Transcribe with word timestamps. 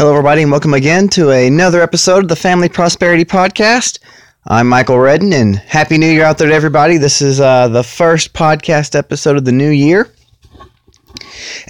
Hello, 0.00 0.12
everybody, 0.12 0.40
and 0.40 0.50
welcome 0.50 0.72
again 0.72 1.08
to 1.08 1.28
another 1.28 1.82
episode 1.82 2.22
of 2.22 2.28
the 2.28 2.34
Family 2.34 2.70
Prosperity 2.70 3.26
Podcast. 3.26 3.98
I'm 4.46 4.66
Michael 4.66 4.98
Redden, 4.98 5.34
and 5.34 5.56
Happy 5.56 5.98
New 5.98 6.06
Year 6.06 6.24
out 6.24 6.38
there 6.38 6.48
to 6.48 6.54
everybody. 6.54 6.96
This 6.96 7.20
is 7.20 7.38
uh, 7.38 7.68
the 7.68 7.82
first 7.82 8.32
podcast 8.32 8.96
episode 8.96 9.36
of 9.36 9.44
the 9.44 9.52
new 9.52 9.68
year. 9.68 10.10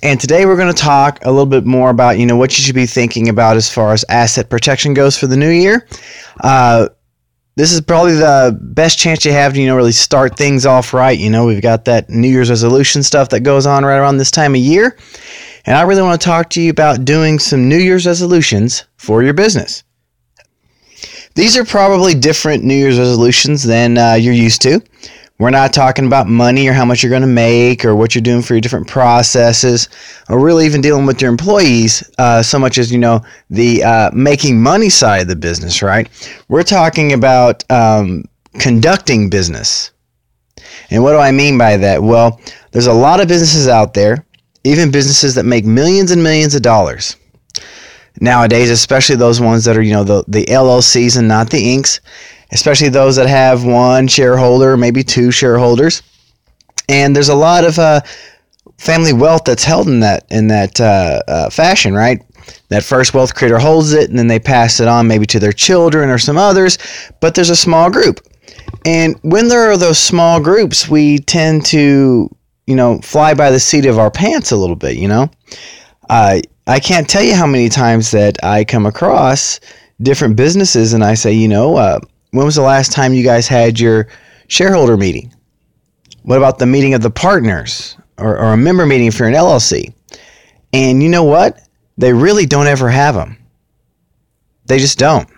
And 0.05 0.21
today 0.21 0.47
we're 0.47 0.57
going 0.57 0.73
to 0.73 0.81
talk 0.81 1.19
a 1.25 1.29
little 1.33 1.45
bit 1.45 1.67
more 1.67 1.91
about, 1.91 2.21
you 2.21 2.27
know, 2.27 2.37
what 2.37 2.57
you 2.57 2.63
should 2.63 2.77
be 2.77 2.87
thinking 2.87 3.29
about 3.29 3.57
as 3.57 3.69
far 3.69 3.93
as 3.93 4.05
asset 4.09 4.49
protection 4.49 4.95
goes 4.95 5.19
for 5.19 5.27
the 5.27 5.37
new 5.37 5.51
year. 5.51 5.89
Uh, 6.39 6.89
this 7.57 7.73
is 7.73 7.81
probably 7.81 8.15
the 8.15 8.57
best 8.63 8.97
chance 8.97 9.25
you 9.25 9.33
have 9.33 9.55
to, 9.55 9.61
you 9.61 9.67
know, 9.67 9.75
really 9.75 9.91
start 9.91 10.37
things 10.37 10.65
off 10.67 10.95
right. 10.95 11.19
You 11.19 11.31
know, 11.31 11.47
we've 11.47 11.61
got 11.61 11.85
that 11.87 12.09
New 12.09 12.29
Year's 12.29 12.49
resolution 12.49 13.03
stuff 13.03 13.31
that 13.31 13.41
goes 13.41 13.67
on 13.67 13.85
right 13.85 13.97
around 13.97 14.19
this 14.19 14.31
time 14.31 14.55
of 14.55 14.61
year. 14.61 14.97
And 15.67 15.77
I 15.77 15.83
really 15.83 16.03
want 16.03 16.21
to 16.21 16.25
talk 16.25 16.51
to 16.51 16.61
you 16.61 16.71
about 16.71 17.05
doing 17.05 17.39
some 17.39 17.69
New 17.69 17.79
Year's 17.79 18.07
resolutions 18.07 18.85
for 18.97 19.23
your 19.23 19.35
business. 19.35 19.85
These 21.35 21.57
are 21.57 21.65
probably 21.65 22.15
different 22.15 22.65
New 22.65 22.75
Year's 22.75 22.99
resolutions 22.99 23.63
than 23.63 23.99
uh, 23.99 24.15
you're 24.15 24.35
used 24.35 24.63
to. 24.63 24.81
We're 25.39 25.49
not 25.49 25.73
talking 25.73 26.05
about 26.05 26.27
money 26.27 26.69
or 26.69 26.75
how 26.75 26.85
much 26.85 27.03
you're 27.03 27.09
going 27.09 27.23
to 27.23 27.27
make 27.29 27.83
or 27.87 27.95
what 27.95 28.15
you're 28.15 28.21
doing 28.21 28.43
for 28.43 28.53
your 28.53 28.61
different 28.61 28.87
processes 28.87 29.89
or 30.29 30.39
really 30.39 30.67
even 30.67 30.83
dealing 30.83 31.07
with 31.07 31.23
your 31.23 31.31
employees 31.31 32.03
uh, 32.19 32.43
so 32.43 32.59
much 32.59 32.77
as, 32.77 32.93
you 32.93 32.99
know, 32.99 33.25
the 33.49 33.83
uh, 33.83 34.11
making 34.13 34.63
money 34.63 34.91
side 34.91 35.23
of 35.23 35.29
the 35.29 35.37
business, 35.37 35.83
right? 35.83 36.11
We're 36.49 36.63
talking 36.63 37.15
about 37.15 37.65
um, 37.71 38.25
conducting 38.59 39.31
business. 39.31 39.93
And 40.91 41.03
what 41.03 41.13
do 41.13 41.19
I 41.19 41.31
mean 41.31 41.57
by 41.57 41.79
that? 41.79 42.03
Well, 42.03 42.39
there's 42.73 42.89
a 42.89 42.93
lot 42.93 43.21
of 43.21 43.29
businesses 43.29 43.67
out 43.67 43.95
there, 43.95 44.27
even 44.65 44.91
businesses 44.91 45.35
that 45.35 45.45
make 45.45 45.65
millions 45.65 46.11
and 46.11 46.23
millions 46.23 46.55
of 46.55 46.63
dollars 46.63 47.17
nowadays, 48.21 48.71
especially 48.71 49.17
those 49.17 49.41
ones 49.41 49.65
that 49.65 49.77
are, 49.77 49.83
you 49.83 49.93
know, 49.93 50.05
the, 50.05 50.25
the 50.29 50.45
LLCs 50.47 51.19
and 51.19 51.29
not 51.29 51.51
the 51.51 51.63
Incs 51.63 52.01
especially 52.53 52.89
those 52.89 53.17
that 53.17 53.29
have 53.29 53.65
one 53.65 54.09
shareholder, 54.09 54.77
maybe 54.77 55.03
two 55.03 55.31
shareholders. 55.31 56.03
And 56.89 57.15
there's 57.15 57.29
a 57.29 57.35
lot 57.35 57.65
of 57.65 57.79
uh, 57.79 58.01
family 58.79 59.13
wealth 59.13 59.43
that's 59.45 59.65
held 59.65 59.87
in 59.89 60.01
that 60.01 60.25
in 60.31 60.49
that 60.49 60.81
uh, 60.81 61.21
uh, 61.29 61.51
fashion, 61.51 61.95
right? 61.95 62.23
That 62.69 62.83
first 62.83 63.15
wealth 63.15 63.35
creator 63.35 63.59
holds 63.59 63.93
it, 63.93 64.11
and 64.11 64.19
then 64.19 64.27
they 64.27 64.41
pass 64.41 64.81
it 64.81 64.89
on 64.89 65.07
maybe 65.07 65.27
to 65.27 65.39
their 65.39 65.53
children 65.53 66.11
or 66.11 66.19
some 66.19 66.37
others. 66.37 66.79
But 67.21 67.35
there's 67.35 67.51
a 67.51 67.57
small 67.57 67.91
group, 67.91 68.21
and 68.85 69.17
when 69.23 69.49
there 69.49 69.71
are 69.71 69.77
those 69.77 69.99
small 69.99 70.41
groups, 70.41 70.89
we 70.89 71.19
tend 71.19 71.65
to, 71.67 72.29
you 72.67 72.77
know, 72.77 72.99
fly 72.99 73.35
by 73.35 73.51
the 73.51 73.61
seat 73.61 73.87
of 73.87 73.99
our 73.99 74.11
pants 74.11 74.53
a 74.53 74.57
little 74.57 74.77
bit. 74.77 74.97
You 74.97 75.09
know, 75.09 75.31
I 76.09 76.43
I 76.67 76.81
can't 76.81 77.09
tell 77.09 77.23
you 77.23 77.35
how 77.35 77.47
many 77.47 77.69
times 77.69 78.11
that 78.13 78.43
I 78.45 78.65
come 78.65 78.87
across 78.87 79.61
different 80.03 80.37
businesses, 80.37 80.93
and 80.93 81.05
I 81.05 81.15
say, 81.15 81.33
you 81.33 81.49
know, 81.49 81.77
uh, 81.77 82.01
when 82.31 82.47
was 82.47 82.57
the 82.57 82.63
last 82.63 82.93
time 82.93 83.15
you 83.15 83.25
guys 83.25 83.49
had 83.49 83.79
your 83.79 84.09
shareholder 84.49 84.97
meeting? 84.97 85.35
What 86.23 86.39
about 86.39 86.59
the 86.59 86.67
meeting 86.67 86.95
of 86.95 87.03
the 87.03 87.11
partners 87.11 87.97
or, 88.19 88.39
or 88.39 88.53
a 88.53 88.57
member 88.57 88.87
meeting 88.87 89.11
for 89.11 89.27
an 89.27 89.35
LLC? 89.35 89.93
And 90.73 91.03
you 91.03 91.09
know 91.09 91.25
what? 91.25 91.61
They 91.99 92.13
really 92.13 92.47
don't 92.47 92.67
ever 92.67 92.89
have 92.89 93.15
them. 93.15 93.37
They 94.67 94.79
just 94.79 94.99
don't. 94.99 95.29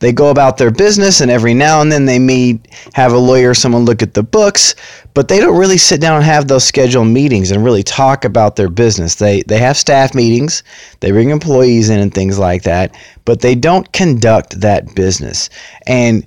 They 0.00 0.12
go 0.12 0.30
about 0.30 0.56
their 0.58 0.70
business, 0.70 1.20
and 1.20 1.30
every 1.30 1.54
now 1.54 1.80
and 1.80 1.90
then 1.90 2.04
they 2.04 2.18
meet, 2.18 2.68
have 2.94 3.12
a 3.12 3.18
lawyer, 3.18 3.50
or 3.50 3.54
someone 3.54 3.84
look 3.84 4.02
at 4.02 4.14
the 4.14 4.22
books, 4.22 4.74
but 5.14 5.26
they 5.26 5.40
don't 5.40 5.58
really 5.58 5.78
sit 5.78 6.00
down 6.00 6.16
and 6.16 6.24
have 6.24 6.46
those 6.46 6.64
scheduled 6.64 7.08
meetings 7.08 7.50
and 7.50 7.64
really 7.64 7.82
talk 7.82 8.24
about 8.24 8.54
their 8.56 8.68
business. 8.68 9.16
They 9.16 9.42
they 9.42 9.58
have 9.58 9.76
staff 9.76 10.14
meetings, 10.14 10.62
they 11.00 11.10
bring 11.10 11.30
employees 11.30 11.90
in 11.90 11.98
and 11.98 12.14
things 12.14 12.38
like 12.38 12.62
that, 12.62 12.96
but 13.24 13.40
they 13.40 13.54
don't 13.54 13.92
conduct 13.92 14.60
that 14.60 14.94
business. 14.94 15.50
And 15.86 16.24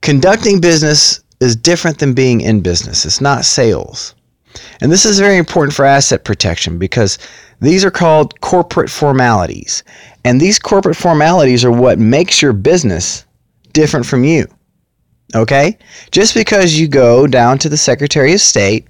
conducting 0.00 0.60
business 0.60 1.22
is 1.40 1.54
different 1.54 1.98
than 1.98 2.12
being 2.12 2.40
in 2.40 2.60
business. 2.60 3.04
It's 3.04 3.20
not 3.20 3.44
sales. 3.44 4.14
And 4.80 4.90
this 4.90 5.04
is 5.04 5.18
very 5.18 5.36
important 5.36 5.74
for 5.74 5.84
asset 5.84 6.24
protection 6.24 6.78
because 6.78 7.18
these 7.60 7.84
are 7.84 7.90
called 7.90 8.40
corporate 8.40 8.90
formalities. 8.90 9.84
And 10.24 10.40
these 10.40 10.58
corporate 10.58 10.96
formalities 10.96 11.64
are 11.64 11.70
what 11.70 11.98
makes 11.98 12.42
your 12.42 12.52
business 12.52 13.24
different 13.72 14.06
from 14.06 14.24
you. 14.24 14.46
Okay? 15.34 15.78
Just 16.10 16.34
because 16.34 16.78
you 16.78 16.88
go 16.88 17.26
down 17.26 17.58
to 17.58 17.68
the 17.68 17.76
Secretary 17.76 18.32
of 18.32 18.40
State 18.40 18.86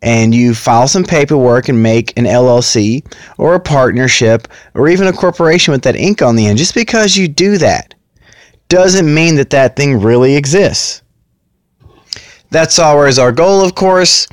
and 0.00 0.34
you 0.34 0.54
file 0.54 0.86
some 0.88 1.04
paperwork 1.04 1.68
and 1.68 1.82
make 1.82 2.16
an 2.16 2.24
LLC 2.24 3.04
or 3.36 3.54
a 3.54 3.60
partnership 3.60 4.48
or 4.74 4.88
even 4.88 5.08
a 5.08 5.12
corporation 5.12 5.72
with 5.72 5.82
that 5.82 5.96
Inc 5.96 6.26
on 6.26 6.36
the 6.36 6.46
end, 6.46 6.58
just 6.58 6.74
because 6.74 7.16
you 7.16 7.28
do 7.28 7.58
that 7.58 7.94
doesn't 8.68 9.12
mean 9.12 9.34
that 9.36 9.50
that 9.50 9.76
thing 9.76 10.00
really 10.00 10.36
exists. 10.36 11.02
That's 12.50 12.78
always 12.78 13.18
our 13.18 13.32
goal, 13.32 13.64
of 13.64 13.74
course. 13.74 14.26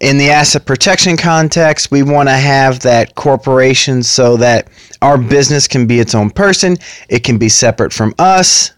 In 0.00 0.18
the 0.18 0.30
asset 0.30 0.66
protection 0.66 1.16
context, 1.16 1.90
we 1.90 2.02
want 2.02 2.28
to 2.28 2.34
have 2.36 2.80
that 2.80 3.14
corporation 3.14 4.02
so 4.02 4.36
that 4.36 4.68
our 5.00 5.16
mm-hmm. 5.16 5.28
business 5.28 5.66
can 5.66 5.86
be 5.86 6.00
its 6.00 6.14
own 6.14 6.30
person, 6.30 6.76
it 7.08 7.20
can 7.20 7.38
be 7.38 7.48
separate 7.48 7.92
from 7.92 8.14
us. 8.18 8.72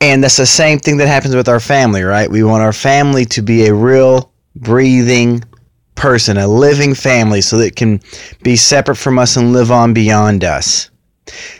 And 0.00 0.22
that's 0.22 0.36
the 0.36 0.46
same 0.46 0.78
thing 0.78 0.98
that 0.98 1.08
happens 1.08 1.34
with 1.34 1.48
our 1.48 1.60
family, 1.60 2.02
right? 2.02 2.30
We 2.30 2.42
want 2.42 2.62
our 2.62 2.74
family 2.74 3.24
to 3.26 3.42
be 3.42 3.66
a 3.66 3.74
real, 3.74 4.30
breathing 4.56 5.42
person, 5.94 6.36
a 6.36 6.46
living 6.46 6.94
family, 6.94 7.40
so 7.40 7.56
that 7.58 7.66
it 7.66 7.76
can 7.76 8.00
be 8.42 8.56
separate 8.56 8.96
from 8.96 9.18
us 9.18 9.36
and 9.36 9.52
live 9.52 9.72
on 9.72 9.94
beyond 9.94 10.44
us. 10.44 10.90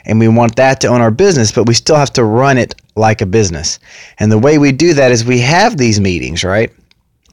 And 0.05 0.19
we 0.19 0.29
want 0.29 0.57
that 0.57 0.81
to 0.83 0.89
own 0.89 1.01
our 1.01 1.11
business, 1.11 1.51
but 1.51 1.65
we 1.65 1.75
still 1.75 1.97
have 1.97 2.13
to 2.15 2.25
run 2.25 2.59
it 2.59 2.75
like 2.95 3.21
a 3.21 3.27
business. 3.27 3.79
And 4.19 4.31
the 4.31 4.39
way 4.39 4.59
we 4.59 4.73
do 4.73 4.95
that 4.95 5.11
is 5.11 5.25
we 5.25 5.41
have 5.41 5.77
these 5.77 6.01
meetings, 6.01 6.45
right? 6.45 6.73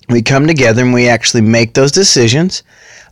We 0.09 0.21
come 0.21 0.47
together 0.47 0.83
and 0.83 0.93
we 0.93 1.07
actually 1.07 1.41
make 1.41 1.73
those 1.73 1.91
decisions. 1.91 2.63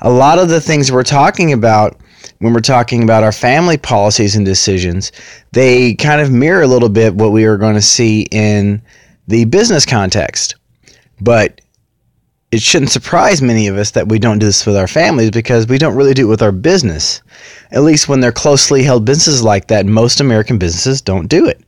A 0.02 0.10
lot 0.10 0.40
of 0.40 0.50
the 0.50 0.62
things 0.62 0.92
we're 0.92 1.04
talking 1.04 1.54
about 1.54 2.00
when 2.40 2.54
we're 2.54 2.60
talking 2.60 3.04
about 3.04 3.24
our 3.24 3.32
family 3.32 3.78
policies 3.78 4.36
and 4.36 4.46
decisions, 4.46 5.12
they 5.52 5.96
kind 5.96 6.22
of 6.22 6.32
mirror 6.32 6.62
a 6.62 6.68
little 6.68 6.90
bit 6.90 7.16
what 7.16 7.32
we 7.32 7.46
are 7.46 7.58
going 7.58 7.76
to 7.76 7.82
see 7.82 8.28
in 8.32 8.82
the 9.28 9.46
business 9.46 9.86
context. 9.86 10.56
But 11.22 11.62
it 12.52 12.62
shouldn't 12.62 12.92
surprise 12.92 13.42
many 13.42 13.68
of 13.68 13.78
us 13.78 13.92
that 13.92 14.10
we 14.10 14.20
don't 14.20 14.40
do 14.40 14.46
this 14.46 14.66
with 14.66 14.76
our 14.76 14.88
families 14.88 15.32
because 15.32 15.68
we 15.68 15.78
don't 15.78 15.96
really 15.96 16.14
do 16.14 16.28
it 16.28 16.30
with 16.30 16.42
our 16.42 16.52
business. 16.52 17.22
At 17.72 17.84
least 17.84 18.08
when 18.08 18.20
they're 18.20 18.32
closely 18.32 18.84
held 18.84 19.06
businesses 19.06 19.42
like 19.42 19.68
that, 19.68 19.86
most 19.86 20.20
American 20.20 20.58
businesses 20.58 21.02
don't 21.02 21.28
do 21.28 21.48
it. 21.48 21.64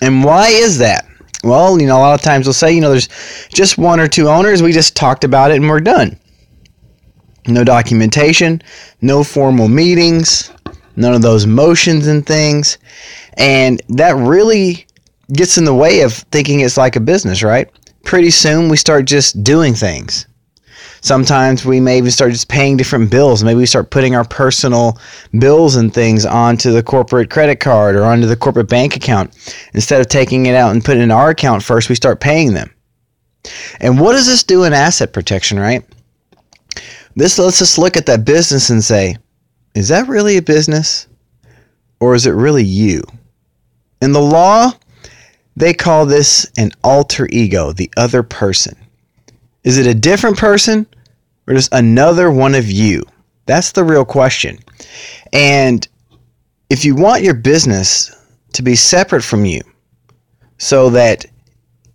And 0.00 0.24
why 0.24 0.48
is 0.48 0.78
that? 0.78 1.06
Well, 1.42 1.80
you 1.80 1.86
know, 1.86 1.98
a 1.98 2.00
lot 2.00 2.14
of 2.14 2.22
times 2.22 2.46
we'll 2.46 2.54
say, 2.54 2.72
you 2.72 2.80
know, 2.80 2.90
there's 2.90 3.08
just 3.48 3.78
one 3.78 3.98
or 3.98 4.08
two 4.08 4.28
owners. 4.28 4.62
We 4.62 4.72
just 4.72 4.96
talked 4.96 5.24
about 5.24 5.50
it 5.50 5.56
and 5.56 5.68
we're 5.68 5.80
done. 5.80 6.18
No 7.48 7.64
documentation, 7.64 8.62
no 9.00 9.24
formal 9.24 9.68
meetings, 9.68 10.52
none 10.94 11.14
of 11.14 11.22
those 11.22 11.46
motions 11.46 12.06
and 12.06 12.24
things. 12.24 12.78
And 13.34 13.82
that 13.88 14.14
really 14.14 14.86
gets 15.32 15.58
in 15.58 15.64
the 15.64 15.74
way 15.74 16.02
of 16.02 16.12
thinking 16.12 16.60
it's 16.60 16.76
like 16.76 16.94
a 16.94 17.00
business, 17.00 17.42
right? 17.42 17.68
Pretty 18.04 18.30
soon 18.30 18.68
we 18.68 18.76
start 18.76 19.06
just 19.06 19.42
doing 19.42 19.74
things. 19.74 20.26
Sometimes 21.02 21.64
we 21.64 21.80
may 21.80 21.98
even 21.98 22.12
start 22.12 22.30
just 22.30 22.48
paying 22.48 22.76
different 22.76 23.10
bills. 23.10 23.42
Maybe 23.42 23.58
we 23.58 23.66
start 23.66 23.90
putting 23.90 24.14
our 24.14 24.24
personal 24.24 24.98
bills 25.38 25.74
and 25.74 25.92
things 25.92 26.24
onto 26.24 26.70
the 26.70 26.82
corporate 26.82 27.28
credit 27.28 27.58
card 27.58 27.96
or 27.96 28.04
onto 28.04 28.28
the 28.28 28.36
corporate 28.36 28.68
bank 28.68 28.94
account. 28.94 29.36
Instead 29.74 30.00
of 30.00 30.06
taking 30.06 30.46
it 30.46 30.54
out 30.54 30.70
and 30.70 30.84
putting 30.84 31.00
it 31.00 31.04
in 31.04 31.10
our 31.10 31.30
account 31.30 31.64
first, 31.64 31.88
we 31.88 31.96
start 31.96 32.20
paying 32.20 32.54
them. 32.54 32.72
And 33.80 33.98
what 33.98 34.12
does 34.12 34.26
this 34.26 34.44
do 34.44 34.62
in 34.62 34.72
asset 34.72 35.12
protection, 35.12 35.58
right? 35.58 35.84
This 37.16 37.36
lets 37.36 37.60
us 37.60 37.78
look 37.78 37.96
at 37.96 38.06
that 38.06 38.24
business 38.24 38.70
and 38.70 38.82
say, 38.82 39.16
is 39.74 39.88
that 39.88 40.06
really 40.06 40.36
a 40.36 40.42
business? 40.42 41.08
Or 41.98 42.14
is 42.14 42.26
it 42.26 42.30
really 42.30 42.64
you? 42.64 43.02
In 44.00 44.12
the 44.12 44.20
law, 44.20 44.70
they 45.56 45.74
call 45.74 46.06
this 46.06 46.50
an 46.56 46.70
alter 46.84 47.28
ego, 47.30 47.72
the 47.72 47.90
other 47.96 48.22
person. 48.22 48.76
Is 49.64 49.78
it 49.78 49.86
a 49.86 49.94
different 49.94 50.36
person 50.38 50.86
or 51.46 51.54
just 51.54 51.72
another 51.72 52.30
one 52.30 52.54
of 52.54 52.70
you? 52.70 53.04
That's 53.46 53.72
the 53.72 53.84
real 53.84 54.04
question. 54.04 54.58
And 55.32 55.86
if 56.70 56.84
you 56.84 56.94
want 56.94 57.22
your 57.22 57.34
business 57.34 58.14
to 58.54 58.62
be 58.62 58.74
separate 58.74 59.22
from 59.22 59.44
you 59.44 59.60
so 60.58 60.90
that 60.90 61.26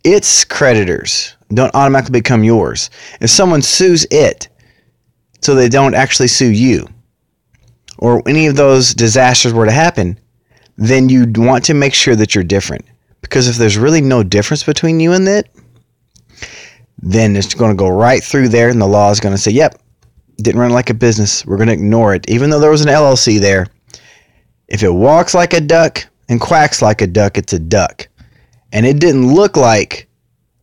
its 0.04 0.44
creditors 0.46 1.36
don't 1.54 1.74
automatically 1.76 2.20
become 2.20 2.44
yours, 2.44 2.90
if 3.22 3.30
someone 3.30 3.62
sues 3.62 4.06
it 4.12 4.48
so 5.42 5.56
they 5.56 5.70
don't 5.70 5.96
actually 5.96 6.28
sue 6.28 6.52
you, 6.52 6.88
or 7.98 8.22
any 8.28 8.48
of 8.48 8.56
those 8.56 8.94
disasters 8.94 9.54
were 9.54 9.66
to 9.66 9.72
happen, 9.72 10.20
then 10.78 11.10
you'd 11.10 11.38
want 11.38 11.64
to 11.66 11.74
make 11.74 11.94
sure 11.94 12.16
that 12.16 12.36
you're 12.36 12.44
different. 12.44 12.86
Because 13.22 13.48
if 13.48 13.56
there's 13.56 13.78
really 13.78 14.02
no 14.02 14.24
difference 14.24 14.64
between 14.64 15.00
you 15.00 15.14
and 15.14 15.28
it, 15.28 15.50
then 17.12 17.36
it's 17.36 17.54
going 17.54 17.72
to 17.72 17.76
go 17.76 17.88
right 17.88 18.24
through 18.24 18.50
there, 18.50 18.70
and 18.70 18.82
the 18.82 18.88
law 18.88 19.12
is 19.12 19.20
going 19.20 19.34
to 19.34 19.42
say, 19.42 19.52
yep, 19.52 19.80
didn't 20.38 20.60
run 20.60 20.72
like 20.72 20.90
a 20.90 20.94
business. 20.94 21.46
We're 21.46 21.58
going 21.58 21.68
to 21.68 21.74
ignore 21.74 22.14
it. 22.14 22.30
Even 22.30 22.50
though 22.50 22.60
there 22.60 22.70
was 22.72 22.82
an 22.82 22.90
LLC 22.90 23.40
there, 23.40 23.68
if 24.68 24.84
it 24.84 24.92
walks 24.92 25.34
like 25.34 25.54
a 25.54 25.62
duck 25.62 26.06
and 26.28 26.42
quacks 26.42 26.82
like 26.82 27.02
a 27.02 27.08
duck, 27.08 27.38
it's 27.38 27.54
a 27.54 27.60
duck. 27.60 28.08
And 28.74 28.86
it 28.86 29.00
didn't 29.00 29.34
look 29.34 29.56
like 29.56 30.08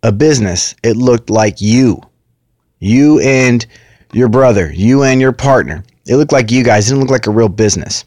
a 0.02 0.12
business, 0.12 0.74
it 0.82 0.96
looked 0.96 1.30
like 1.30 1.62
you. 1.62 2.00
You 2.78 3.20
and 3.20 3.64
your 4.12 4.28
brother, 4.28 4.70
you 4.70 5.02
and 5.02 5.20
your 5.20 5.32
partner. 5.32 5.82
It 6.06 6.16
looked 6.16 6.32
like 6.32 6.50
you 6.50 6.62
guys, 6.62 6.86
it 6.86 6.90
didn't 6.90 7.00
look 7.00 7.10
like 7.10 7.26
a 7.26 7.30
real 7.30 7.48
business. 7.48 8.04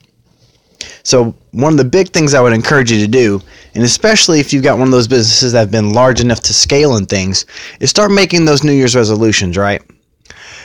So, 1.04 1.36
one 1.52 1.74
of 1.74 1.78
the 1.78 1.86
big 1.86 2.10
things 2.10 2.34
I 2.34 2.42
would 2.42 2.54
encourage 2.54 2.92
you 2.92 3.00
to 3.00 3.08
do, 3.08 3.42
and 3.76 3.84
especially 3.84 4.40
if 4.40 4.54
you've 4.54 4.64
got 4.64 4.78
one 4.78 4.88
of 4.88 4.92
those 4.92 5.08
businesses 5.08 5.54
that 5.54 5.60
have 5.60 5.72
been 5.72 5.92
large 5.92 6.22
enough 6.22 6.42
to 6.42 6.54
scale 6.54 6.98
and 6.98 7.08
things, 7.08 7.46
is 7.80 7.90
start 7.90 8.12
making 8.12 8.46
those 8.46 8.64
New 8.64 8.74
Year's 8.74 8.96
resolutions, 8.96 9.58
right? 9.58 9.82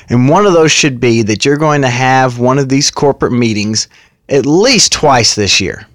And 0.09 0.29
one 0.29 0.47
of 0.47 0.53
those 0.53 0.73
should 0.73 1.01
be 1.01 1.23
that 1.23 1.45
you're 1.45 1.57
going 1.57 1.83
to 1.83 1.89
have 1.89 2.39
one 2.39 2.59
of 2.59 2.69
these 2.69 2.91
corporate 2.91 3.33
meetings 3.33 3.89
at 4.29 4.47
least 4.47 4.93
twice 4.93 5.35
this 5.35 5.61
year. 5.61 5.87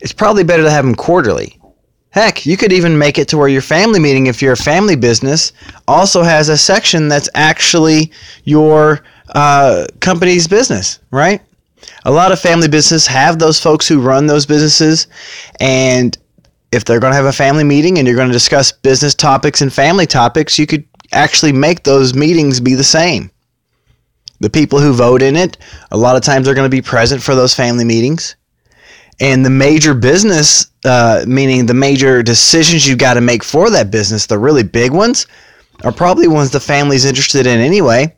It's 0.00 0.12
probably 0.12 0.44
better 0.44 0.64
to 0.64 0.70
have 0.70 0.84
them 0.84 0.94
quarterly. 0.94 1.58
Heck, 2.10 2.44
you 2.44 2.56
could 2.58 2.72
even 2.72 2.98
make 2.98 3.18
it 3.18 3.28
to 3.28 3.38
where 3.38 3.48
your 3.48 3.62
family 3.62 3.98
meeting, 3.98 4.26
if 4.26 4.42
you're 4.42 4.52
a 4.52 4.56
family 4.56 4.96
business, 4.96 5.52
also 5.88 6.22
has 6.22 6.50
a 6.50 6.58
section 6.58 7.08
that's 7.08 7.28
actually 7.34 8.12
your 8.44 9.02
uh, 9.34 9.86
company's 10.00 10.46
business, 10.46 10.98
right? 11.10 11.40
A 12.04 12.10
lot 12.10 12.32
of 12.32 12.40
family 12.40 12.68
businesses 12.68 13.06
have 13.06 13.38
those 13.38 13.60
folks 13.60 13.86
who 13.86 14.00
run 14.00 14.26
those 14.26 14.46
businesses, 14.46 15.06
and 15.60 16.16
if 16.72 16.84
they're 16.84 17.00
going 17.00 17.12
to 17.12 17.16
have 17.16 17.26
a 17.26 17.32
family 17.32 17.64
meeting 17.64 17.98
and 17.98 18.08
you're 18.08 18.16
going 18.16 18.28
to 18.28 18.32
discuss 18.32 18.72
business 18.72 19.14
topics 19.14 19.60
and 19.60 19.72
family 19.72 20.06
topics, 20.06 20.58
you 20.58 20.66
could 20.66 20.84
actually 21.12 21.52
make 21.52 21.84
those 21.84 22.14
meetings 22.14 22.60
be 22.60 22.74
the 22.74 22.84
same. 22.84 23.30
The 24.40 24.50
people 24.50 24.80
who 24.80 24.92
vote 24.92 25.22
in 25.22 25.36
it, 25.36 25.58
a 25.90 25.96
lot 25.96 26.16
of 26.16 26.22
times, 26.22 26.48
are 26.48 26.54
going 26.54 26.68
to 26.68 26.74
be 26.74 26.82
present 26.82 27.22
for 27.22 27.34
those 27.34 27.54
family 27.54 27.84
meetings. 27.84 28.34
And 29.20 29.44
the 29.44 29.50
major 29.50 29.94
business, 29.94 30.66
uh, 30.84 31.24
meaning 31.28 31.66
the 31.66 31.74
major 31.74 32.22
decisions 32.22 32.88
you've 32.88 32.98
got 32.98 33.14
to 33.14 33.20
make 33.20 33.44
for 33.44 33.70
that 33.70 33.90
business, 33.90 34.26
the 34.26 34.38
really 34.38 34.64
big 34.64 34.90
ones, 34.90 35.26
are 35.84 35.92
probably 35.92 36.26
ones 36.26 36.50
the 36.50 36.58
family's 36.58 37.04
interested 37.04 37.46
in 37.46 37.60
anyway. 37.60 38.14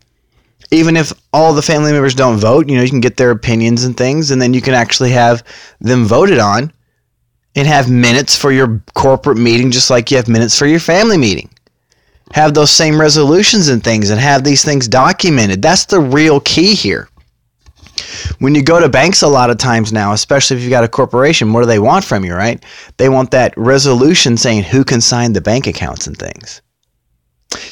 Even 0.74 0.96
if 0.96 1.12
all 1.32 1.54
the 1.54 1.62
family 1.62 1.92
members 1.92 2.14
don't 2.14 2.38
vote, 2.38 2.68
you 2.68 2.76
know, 2.76 2.82
you 2.82 2.90
can 2.90 3.00
get 3.00 3.16
their 3.16 3.30
opinions 3.30 3.84
and 3.84 3.96
things, 3.96 4.30
and 4.30 4.40
then 4.40 4.52
you 4.54 4.60
can 4.60 4.74
actually 4.74 5.10
have 5.10 5.44
them 5.80 6.04
voted 6.04 6.38
on 6.38 6.72
and 7.56 7.68
have 7.68 7.90
minutes 7.90 8.36
for 8.36 8.50
your 8.50 8.82
corporate 8.94 9.38
meeting 9.38 9.70
just 9.70 9.90
like 9.90 10.10
you 10.10 10.16
have 10.16 10.28
minutes 10.28 10.58
for 10.58 10.66
your 10.66 10.80
family 10.80 11.16
meeting 11.16 11.48
have 12.34 12.52
those 12.52 12.70
same 12.70 13.00
resolutions 13.00 13.68
and 13.68 13.84
things 13.84 14.10
and 14.10 14.20
have 14.20 14.42
these 14.42 14.64
things 14.64 14.88
documented. 14.88 15.62
That's 15.62 15.84
the 15.84 16.00
real 16.00 16.40
key 16.40 16.74
here. 16.74 17.08
When 18.40 18.56
you 18.56 18.62
go 18.62 18.80
to 18.80 18.88
banks 18.88 19.22
a 19.22 19.28
lot 19.28 19.50
of 19.50 19.58
times 19.58 19.92
now, 19.92 20.12
especially 20.12 20.56
if 20.56 20.62
you've 20.64 20.70
got 20.70 20.82
a 20.82 20.88
corporation, 20.88 21.52
what 21.52 21.60
do 21.60 21.66
they 21.66 21.78
want 21.78 22.04
from 22.04 22.24
you, 22.24 22.34
right? 22.34 22.64
They 22.96 23.08
want 23.08 23.30
that 23.30 23.56
resolution 23.56 24.36
saying 24.36 24.64
who 24.64 24.82
can 24.82 25.00
sign 25.00 25.32
the 25.32 25.40
bank 25.40 25.68
accounts 25.68 26.08
and 26.08 26.16
things. 26.16 26.60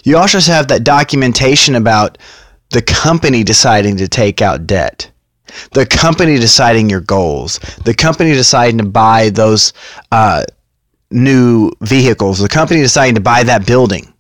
You 0.04 0.16
also 0.16 0.38
have 0.52 0.69
that 0.69 0.84
documentation 0.84 1.75
about 1.75 2.19
the 2.73 2.83
company 2.83 3.45
deciding 3.45 3.97
to 3.99 4.09
take 4.09 4.43
out 4.43 4.67
debt, 4.67 5.11
the 5.73 5.87
company 5.87 6.39
deciding 6.39 6.91
your 6.91 7.01
goals, 7.01 7.59
the 7.85 7.95
company 7.95 8.33
deciding 8.33 8.79
to 8.79 8.85
buy 8.85 9.29
those 9.31 9.73
uh, 10.11 10.43
new 11.11 11.71
vehicles, 11.83 12.39
the 12.39 12.49
company 12.49 12.81
deciding 12.81 13.15
to 13.15 13.21
buy 13.21 13.43
that 13.43 13.67
building 13.67 14.13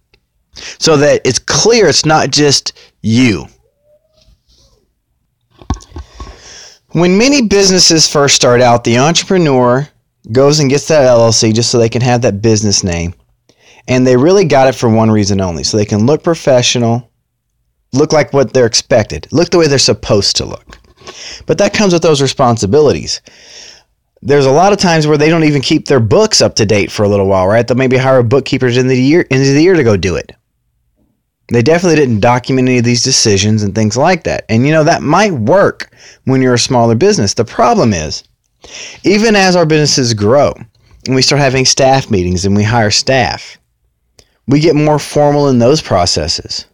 so 0.78 0.96
that 0.98 1.22
it's 1.24 1.38
clear 1.38 1.88
it's 1.88 2.04
not 2.04 2.30
just 2.30 2.78
you. 3.00 3.46
When 6.90 7.16
many 7.16 7.40
businesses 7.40 8.06
first 8.06 8.36
start 8.36 8.60
out, 8.60 8.84
the 8.84 8.98
entrepreneur 8.98 9.88
goes 10.30 10.60
and 10.60 10.68
gets 10.68 10.88
that 10.88 11.08
LLC 11.08 11.54
just 11.54 11.70
so 11.70 11.78
they 11.78 11.88
can 11.88 12.02
have 12.02 12.20
that 12.22 12.42
business 12.42 12.84
name. 12.84 13.14
And 13.88 14.06
they 14.06 14.16
really 14.16 14.44
got 14.44 14.68
it 14.68 14.74
for 14.74 14.90
one 14.90 15.10
reason 15.10 15.40
only 15.40 15.64
so 15.64 15.78
they 15.78 15.86
can 15.86 16.04
look 16.04 16.22
professional, 16.22 17.10
look 17.92 18.12
like 18.12 18.32
what 18.32 18.52
they're 18.52 18.66
expected, 18.66 19.28
look 19.32 19.50
the 19.50 19.58
way 19.58 19.66
they're 19.66 19.78
supposed 19.78 20.36
to 20.36 20.44
look. 20.44 20.78
But 21.46 21.58
that 21.58 21.74
comes 21.74 21.92
with 21.92 22.02
those 22.02 22.22
responsibilities 22.22 23.20
there's 24.22 24.46
a 24.46 24.52
lot 24.52 24.72
of 24.72 24.78
times 24.78 25.06
where 25.06 25.18
they 25.18 25.28
don't 25.28 25.44
even 25.44 25.60
keep 25.60 25.86
their 25.86 26.00
books 26.00 26.40
up 26.40 26.54
to 26.54 26.64
date 26.64 26.92
for 26.92 27.02
a 27.02 27.08
little 27.08 27.26
while, 27.26 27.48
right? 27.48 27.66
They'll 27.66 27.76
maybe 27.76 27.96
hire 27.96 28.22
bookkeepers 28.22 28.76
in 28.76 28.86
the 28.86 28.96
year 28.96 29.22
into 29.22 29.52
the 29.52 29.62
year 29.62 29.74
to 29.74 29.82
go 29.82 29.96
do 29.96 30.14
it. 30.14 30.32
They 31.48 31.60
definitely 31.60 31.96
didn't 31.96 32.20
document 32.20 32.68
any 32.68 32.78
of 32.78 32.84
these 32.84 33.02
decisions 33.02 33.62
and 33.62 33.74
things 33.74 33.96
like 33.96 34.22
that. 34.24 34.44
And 34.48 34.64
you 34.64 34.72
know, 34.72 34.84
that 34.84 35.02
might 35.02 35.32
work 35.32 35.90
when 36.24 36.40
you're 36.40 36.54
a 36.54 36.58
smaller 36.58 36.94
business. 36.94 37.34
The 37.34 37.44
problem 37.44 37.92
is, 37.92 38.22
even 39.02 39.34
as 39.34 39.56
our 39.56 39.66
businesses 39.66 40.14
grow 40.14 40.54
and 41.06 41.16
we 41.16 41.22
start 41.22 41.42
having 41.42 41.64
staff 41.64 42.10
meetings 42.10 42.44
and 42.44 42.56
we 42.56 42.62
hire 42.62 42.92
staff, 42.92 43.58
we 44.46 44.60
get 44.60 44.76
more 44.76 45.00
formal 45.00 45.48
in 45.48 45.58
those 45.58 45.82
processes. 45.82 46.66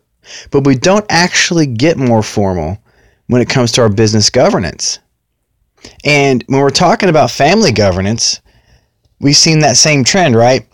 But 0.50 0.66
we 0.66 0.74
don't 0.74 1.06
actually 1.08 1.66
get 1.66 1.96
more 1.96 2.22
formal 2.22 2.78
when 3.26 3.42
it 3.42 3.48
comes 3.48 3.72
to 3.72 3.82
our 3.82 3.88
business 3.88 4.30
governance. 4.30 4.98
And 6.04 6.44
when 6.48 6.60
we're 6.60 6.70
talking 6.70 7.08
about 7.08 7.30
family 7.30 7.72
governance, 7.72 8.40
we've 9.20 9.36
seen 9.36 9.60
that 9.60 9.76
same 9.76 10.04
trend, 10.04 10.34
right? 10.34 10.66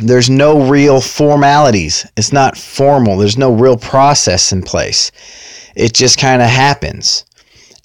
there's 0.00 0.28
no 0.28 0.68
real 0.68 1.00
formalities. 1.00 2.06
It's 2.16 2.32
not 2.32 2.56
formal. 2.56 3.16
There's 3.16 3.38
no 3.38 3.52
real 3.52 3.76
process 3.76 4.52
in 4.52 4.62
place. 4.62 5.12
It 5.76 5.94
just 5.94 6.18
kind 6.18 6.42
of 6.42 6.48
happens. 6.48 7.24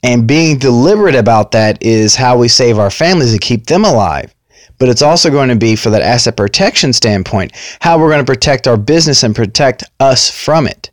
And 0.03 0.27
being 0.27 0.57
deliberate 0.57 1.15
about 1.15 1.51
that 1.51 1.83
is 1.83 2.15
how 2.15 2.37
we 2.37 2.47
save 2.47 2.79
our 2.79 2.89
families 2.89 3.31
and 3.31 3.41
keep 3.41 3.65
them 3.65 3.85
alive. 3.85 4.33
But 4.79 4.89
it's 4.89 5.01
also 5.01 5.29
going 5.29 5.49
to 5.49 5.55
be, 5.55 5.75
for 5.75 5.89
that 5.91 6.01
asset 6.01 6.37
protection 6.37 6.93
standpoint, 6.93 7.51
how 7.81 7.99
we're 7.99 8.09
going 8.09 8.25
to 8.25 8.31
protect 8.31 8.67
our 8.67 8.77
business 8.77 9.23
and 9.23 9.35
protect 9.35 9.83
us 9.99 10.29
from 10.29 10.65
it 10.65 10.89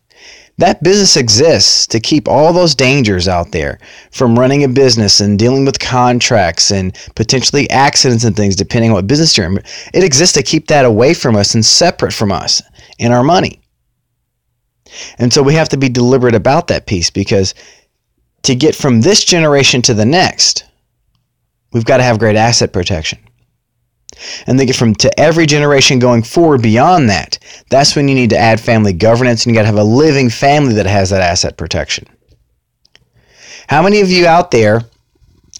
that 0.58 0.82
business 0.82 1.16
exists 1.16 1.86
to 1.86 2.00
keep 2.00 2.28
all 2.28 2.52
those 2.52 2.74
dangers 2.74 3.28
out 3.28 3.52
there 3.52 3.78
from 4.10 4.38
running 4.38 4.64
a 4.64 4.68
business 4.68 5.20
and 5.20 5.38
dealing 5.38 5.64
with 5.64 5.78
contracts 5.78 6.70
and 6.70 6.96
potentially 7.14 7.68
accidents 7.70 8.24
and 8.24 8.34
things, 8.34 8.56
depending 8.56 8.90
on 8.90 8.94
what 8.94 9.06
business 9.06 9.36
you're 9.36 9.46
in. 9.46 9.58
It 9.92 10.04
exists 10.04 10.34
to 10.34 10.42
keep 10.42 10.68
that 10.68 10.86
away 10.86 11.12
from 11.12 11.36
us 11.36 11.54
and 11.54 11.64
separate 11.64 12.12
from 12.12 12.32
us 12.32 12.62
and 12.98 13.12
our 13.12 13.22
money. 13.22 13.60
And 15.18 15.32
so 15.32 15.42
we 15.42 15.54
have 15.54 15.68
to 15.70 15.76
be 15.76 15.90
deliberate 15.90 16.34
about 16.34 16.68
that 16.68 16.86
piece 16.86 17.10
because 17.10 17.54
to 18.42 18.55
get 18.55 18.74
from 18.74 19.02
this 19.02 19.24
generation 19.24 19.82
to 19.82 19.94
the 19.94 20.06
next, 20.06 20.64
we've 21.72 21.84
got 21.84 21.98
to 21.98 22.02
have 22.02 22.19
great 22.19 22.36
asset 22.36 22.72
protection 22.72 23.19
and 24.46 24.58
they 24.58 24.67
get 24.67 24.77
from 24.77 24.94
to 24.94 25.20
every 25.20 25.46
generation 25.46 25.99
going 25.99 26.23
forward 26.23 26.63
beyond 26.63 27.08
that 27.08 27.39
that's 27.69 27.96
when 27.96 28.08
you 28.08 28.15
need 28.15 28.31
to 28.31 28.39
add 28.39 28.61
family 28.61 28.93
governance 28.93 29.44
and 29.44 29.53
you 29.53 29.58
got 29.58 29.63
to 29.63 29.67
have 29.67 29.77
a 29.77 29.85
living 29.85 30.31
family 30.31 30.75
that 30.75 30.87
has 30.87 31.11
that 31.11 31.20
asset 31.20 31.56
protection. 31.56 32.06
How 33.69 33.82
many 33.82 34.01
of 34.01 34.11
you 34.11 34.27
out 34.27 34.51
there 34.51 34.82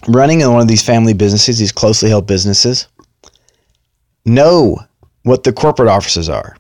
running 0.09 0.41
in 0.41 0.53
one 0.53 0.63
of 0.63 0.69
these 0.69 0.83
family 0.83 1.15
businesses 1.15 1.59
these 1.59 1.73
closely 1.73 2.09
held 2.09 2.27
businesses 2.27 2.87
know 4.25 4.79
what 5.23 5.43
the 5.43 5.53
corporate 5.53 5.89
offices 5.89 6.29
are? 6.29 6.57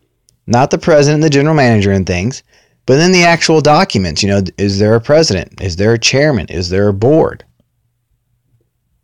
Not 0.48 0.70
the 0.70 0.78
president 0.78 1.16
and 1.16 1.24
the 1.24 1.30
general 1.30 1.54
manager 1.54 1.92
and 1.92 2.06
things 2.06 2.42
but 2.86 2.96
then 2.96 3.10
the 3.10 3.24
actual 3.24 3.60
documents 3.60 4.22
you 4.22 4.28
know 4.28 4.42
is 4.58 4.78
there 4.78 4.94
a 4.94 5.00
president? 5.00 5.60
Is 5.60 5.76
there 5.76 5.92
a 5.92 5.98
chairman? 5.98 6.46
Is 6.48 6.70
there 6.70 6.88
a 6.88 6.94
board? 6.94 7.44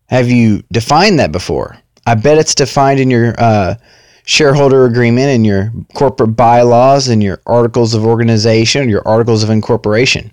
Have 0.07 0.29
you 0.29 0.63
defined 0.73 1.19
that 1.19 1.33
before 1.33 1.79
I 2.07 2.15
bet 2.15 2.39
it's 2.39 2.55
defined 2.55 3.01
in 3.01 3.11
your 3.11 3.35
uh, 3.39 3.77
shareholder 4.25 4.85
agreement 4.85 5.29
and 5.29 5.47
your 5.47 5.73
corporate 5.95 6.37
bylaws 6.37 7.09
and 7.09 7.23
your 7.23 7.41
articles 7.47 7.95
of 7.95 8.05
organization, 8.05 8.89
your 8.89 9.07
articles 9.07 9.43
of 9.43 9.51
incorporation. 9.51 10.31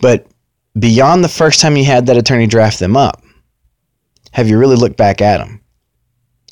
But 0.00 0.26
beyond 0.78 1.22
the 1.22 1.28
first 1.28 1.60
time 1.60 1.76
you 1.76 1.84
had 1.84 2.06
that 2.06 2.16
attorney 2.16 2.46
draft 2.46 2.78
them 2.78 2.96
up, 2.96 3.22
have 4.32 4.48
you 4.48 4.58
really 4.58 4.76
looked 4.76 4.96
back 4.96 5.20
at 5.20 5.38
them? 5.38 5.60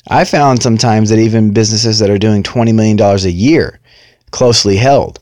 I 0.07 0.25
found 0.25 0.61
sometimes 0.61 1.09
that 1.09 1.19
even 1.19 1.53
businesses 1.53 1.99
that 1.99 2.09
are 2.09 2.17
doing 2.17 2.43
$20 2.43 2.73
million 2.73 2.99
a 2.99 3.29
year, 3.29 3.79
closely 4.31 4.75
held, 4.75 5.19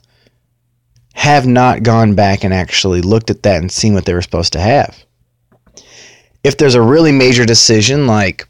have 1.14 1.46
not 1.46 1.84
gone 1.84 2.16
back 2.16 2.44
and 2.44 2.54
actually 2.54 3.02
looked 3.02 3.30
at 3.30 3.44
that 3.44 3.60
and 3.60 3.72
seen 3.72 3.94
what 3.94 4.06
they 4.06 4.14
were 4.14 4.22
supposed 4.22 4.54
to 4.54 4.60
have. 4.60 5.04
If 6.44 6.58
there's 6.58 6.76
a 6.76 6.82
really 6.82 7.12
major 7.12 7.46
decision 7.46 8.08
like 8.08 8.48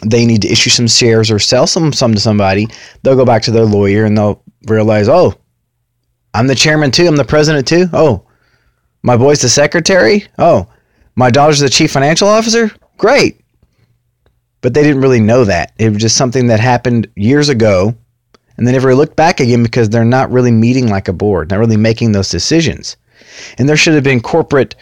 they 0.00 0.26
need 0.26 0.42
to 0.42 0.48
issue 0.48 0.70
some 0.70 0.88
shares 0.88 1.30
or 1.30 1.38
sell 1.38 1.66
some 1.66 1.92
some 1.92 2.14
to 2.14 2.20
somebody, 2.20 2.66
they'll 3.02 3.16
go 3.16 3.24
back 3.24 3.42
to 3.42 3.50
their 3.50 3.64
lawyer 3.64 4.04
and 4.04 4.16
they'll 4.16 4.42
realize, 4.66 5.08
oh, 5.08 5.34
I'm 6.34 6.46
the 6.46 6.54
chairman 6.54 6.90
too. 6.90 7.06
I'm 7.06 7.16
the 7.16 7.24
president 7.24 7.68
too. 7.68 7.86
Oh, 7.92 8.26
my 9.02 9.16
boy's 9.16 9.42
the 9.42 9.48
secretary. 9.48 10.26
Oh, 10.38 10.68
my 11.14 11.30
daughter's 11.30 11.60
the 11.60 11.68
chief 11.68 11.92
financial 11.92 12.28
officer. 12.28 12.70
Great. 12.96 13.40
But 14.60 14.74
they 14.74 14.82
didn't 14.82 15.02
really 15.02 15.20
know 15.20 15.44
that. 15.44 15.72
It 15.78 15.90
was 15.90 16.00
just 16.00 16.16
something 16.16 16.46
that 16.46 16.60
happened 16.60 17.08
years 17.16 17.48
ago, 17.48 17.94
and 18.56 18.66
they 18.66 18.72
never 18.72 18.94
looked 18.94 19.16
back 19.16 19.40
again 19.40 19.62
because 19.62 19.90
they're 19.90 20.04
not 20.04 20.30
really 20.30 20.52
meeting 20.52 20.88
like 20.88 21.08
a 21.08 21.12
board, 21.12 21.50
not 21.50 21.58
really 21.58 21.76
making 21.76 22.12
those 22.12 22.30
decisions. 22.30 22.96
And 23.58 23.68
there 23.68 23.76
should 23.76 23.94
have 23.94 24.04
been 24.04 24.20
corporate 24.20 24.74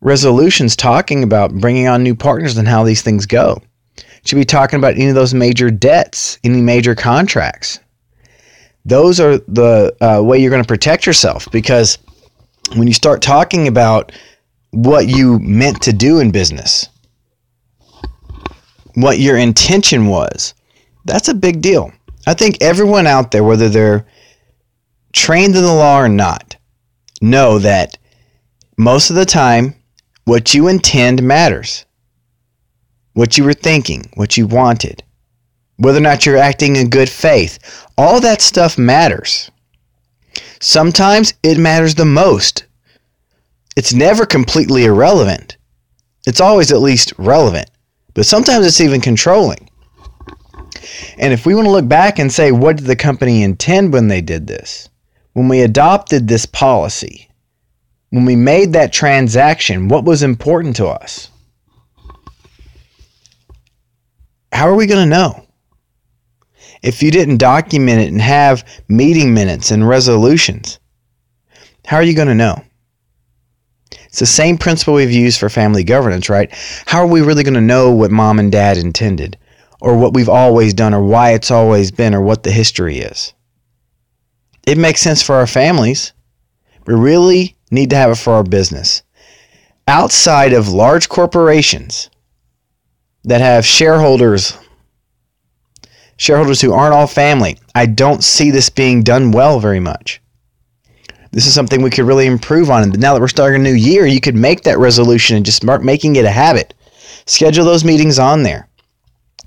resolutions 0.00 0.74
talking 0.74 1.22
about 1.22 1.54
bringing 1.54 1.86
on 1.86 2.02
new 2.02 2.14
partners 2.14 2.56
and 2.56 2.66
how 2.66 2.82
these 2.82 3.02
things 3.02 3.26
go. 3.26 3.62
Should 4.24 4.36
be 4.36 4.44
talking 4.44 4.78
about 4.78 4.94
any 4.94 5.08
of 5.08 5.14
those 5.14 5.34
major 5.34 5.70
debts, 5.70 6.38
any 6.44 6.60
major 6.60 6.94
contracts. 6.94 7.80
Those 8.84 9.20
are 9.20 9.38
the 9.38 9.94
uh, 10.00 10.22
way 10.22 10.38
you're 10.38 10.50
going 10.50 10.62
to 10.62 10.68
protect 10.68 11.06
yourself 11.06 11.48
because 11.50 11.98
when 12.74 12.86
you 12.86 12.94
start 12.94 13.22
talking 13.22 13.68
about 13.68 14.12
what 14.70 15.08
you 15.08 15.38
meant 15.38 15.82
to 15.82 15.92
do 15.92 16.20
in 16.20 16.30
business, 16.30 16.88
what 18.94 19.18
your 19.18 19.36
intention 19.36 20.06
was, 20.06 20.54
that's 21.04 21.28
a 21.28 21.34
big 21.34 21.60
deal. 21.60 21.92
I 22.26 22.34
think 22.34 22.58
everyone 22.60 23.06
out 23.06 23.30
there, 23.30 23.44
whether 23.44 23.68
they're 23.68 24.06
trained 25.12 25.56
in 25.56 25.62
the 25.62 25.72
law 25.72 26.00
or 26.00 26.08
not, 26.08 26.56
know 27.20 27.58
that 27.58 27.98
most 28.76 29.10
of 29.10 29.16
the 29.16 29.26
time, 29.26 29.74
what 30.24 30.54
you 30.54 30.68
intend 30.68 31.22
matters. 31.22 31.84
What 33.20 33.36
you 33.36 33.44
were 33.44 33.52
thinking, 33.52 34.08
what 34.14 34.38
you 34.38 34.46
wanted, 34.46 35.02
whether 35.76 35.98
or 35.98 36.00
not 36.00 36.24
you're 36.24 36.38
acting 36.38 36.76
in 36.76 36.88
good 36.88 37.10
faith, 37.10 37.58
all 37.98 38.18
that 38.22 38.40
stuff 38.40 38.78
matters. 38.78 39.50
Sometimes 40.58 41.34
it 41.42 41.58
matters 41.58 41.94
the 41.94 42.06
most. 42.06 42.64
It's 43.76 43.92
never 43.92 44.24
completely 44.24 44.86
irrelevant. 44.86 45.58
It's 46.26 46.40
always 46.40 46.72
at 46.72 46.80
least 46.80 47.12
relevant, 47.18 47.70
but 48.14 48.24
sometimes 48.24 48.64
it's 48.64 48.80
even 48.80 49.02
controlling. 49.02 49.68
And 51.18 51.34
if 51.34 51.44
we 51.44 51.54
want 51.54 51.66
to 51.66 51.72
look 51.72 51.88
back 51.88 52.18
and 52.18 52.32
say, 52.32 52.52
what 52.52 52.78
did 52.78 52.86
the 52.86 52.96
company 52.96 53.42
intend 53.42 53.92
when 53.92 54.08
they 54.08 54.22
did 54.22 54.46
this? 54.46 54.88
When 55.34 55.46
we 55.46 55.60
adopted 55.60 56.26
this 56.26 56.46
policy, 56.46 57.28
when 58.08 58.24
we 58.24 58.34
made 58.34 58.72
that 58.72 58.94
transaction, 58.94 59.88
what 59.88 60.04
was 60.04 60.22
important 60.22 60.74
to 60.76 60.86
us? 60.86 61.29
How 64.52 64.68
are 64.68 64.74
we 64.74 64.86
going 64.86 65.08
to 65.08 65.16
know? 65.16 65.46
If 66.82 67.02
you 67.02 67.10
didn't 67.10 67.36
document 67.36 68.00
it 68.00 68.08
and 68.08 68.20
have 68.20 68.64
meeting 68.88 69.34
minutes 69.34 69.70
and 69.70 69.86
resolutions, 69.86 70.78
how 71.86 71.98
are 71.98 72.02
you 72.02 72.14
going 72.14 72.28
to 72.28 72.34
know? 72.34 72.64
It's 74.06 74.18
the 74.18 74.26
same 74.26 74.58
principle 74.58 74.94
we've 74.94 75.10
used 75.10 75.38
for 75.38 75.48
family 75.48 75.84
governance, 75.84 76.28
right? 76.28 76.52
How 76.86 77.00
are 77.00 77.06
we 77.06 77.20
really 77.20 77.44
going 77.44 77.54
to 77.54 77.60
know 77.60 77.92
what 77.92 78.10
mom 78.10 78.38
and 78.38 78.50
dad 78.50 78.76
intended, 78.76 79.38
or 79.80 79.96
what 79.96 80.14
we've 80.14 80.28
always 80.28 80.74
done, 80.74 80.94
or 80.94 81.02
why 81.02 81.32
it's 81.32 81.50
always 81.50 81.90
been, 81.90 82.14
or 82.14 82.20
what 82.20 82.42
the 82.42 82.50
history 82.50 82.98
is? 82.98 83.34
It 84.66 84.78
makes 84.78 85.00
sense 85.00 85.22
for 85.22 85.36
our 85.36 85.46
families. 85.46 86.12
We 86.86 86.94
really 86.94 87.56
need 87.70 87.90
to 87.90 87.96
have 87.96 88.10
it 88.10 88.18
for 88.18 88.32
our 88.32 88.42
business. 88.42 89.02
Outside 89.86 90.52
of 90.52 90.68
large 90.68 91.08
corporations 91.08 92.10
that 93.24 93.40
have 93.40 93.66
shareholders, 93.66 94.56
shareholders 96.16 96.60
who 96.60 96.72
aren't 96.72 96.94
all 96.94 97.06
family, 97.06 97.58
I 97.74 97.86
don't 97.86 98.24
see 98.24 98.50
this 98.50 98.70
being 98.70 99.02
done 99.02 99.32
well 99.32 99.60
very 99.60 99.80
much. 99.80 100.20
This 101.32 101.46
is 101.46 101.54
something 101.54 101.80
we 101.80 101.90
could 101.90 102.06
really 102.06 102.26
improve 102.26 102.70
on. 102.70 102.82
And 102.82 102.98
now 102.98 103.14
that 103.14 103.20
we're 103.20 103.28
starting 103.28 103.60
a 103.60 103.64
new 103.64 103.74
year, 103.74 104.04
you 104.06 104.20
could 104.20 104.34
make 104.34 104.62
that 104.62 104.78
resolution 104.78 105.36
and 105.36 105.46
just 105.46 105.62
start 105.62 105.84
making 105.84 106.16
it 106.16 106.24
a 106.24 106.30
habit. 106.30 106.74
Schedule 107.26 107.64
those 107.64 107.84
meetings 107.84 108.18
on 108.18 108.42
there. 108.42 108.68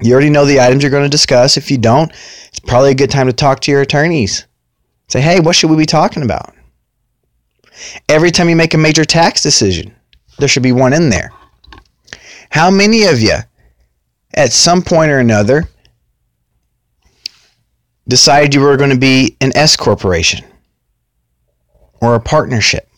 You 0.01 0.13
already 0.13 0.29
know 0.29 0.45
the 0.45 0.59
items 0.59 0.81
you're 0.81 0.91
going 0.91 1.03
to 1.03 1.09
discuss. 1.09 1.57
If 1.57 1.69
you 1.69 1.77
don't, 1.77 2.11
it's 2.47 2.59
probably 2.59 2.91
a 2.91 2.95
good 2.95 3.11
time 3.11 3.27
to 3.27 3.33
talk 3.33 3.59
to 3.61 3.71
your 3.71 3.81
attorneys. 3.81 4.45
Say, 5.07 5.21
hey, 5.21 5.39
what 5.39 5.55
should 5.55 5.69
we 5.69 5.77
be 5.77 5.85
talking 5.85 6.23
about? 6.23 6.53
Every 8.07 8.31
time 8.31 8.49
you 8.49 8.55
make 8.55 8.73
a 8.73 8.77
major 8.77 9.05
tax 9.05 9.41
decision, 9.41 9.93
there 10.39 10.47
should 10.47 10.63
be 10.63 10.71
one 10.71 10.93
in 10.93 11.09
there. 11.09 11.31
How 12.49 12.71
many 12.71 13.03
of 13.03 13.19
you, 13.19 13.37
at 14.33 14.53
some 14.53 14.81
point 14.81 15.11
or 15.11 15.19
another, 15.19 15.69
decided 18.07 18.53
you 18.53 18.61
were 18.61 18.77
going 18.77 18.89
to 18.89 18.97
be 18.97 19.37
an 19.41 19.55
S 19.55 19.75
corporation? 19.75 20.45
or 22.03 22.15
a 22.15 22.19
partnership? 22.19 22.89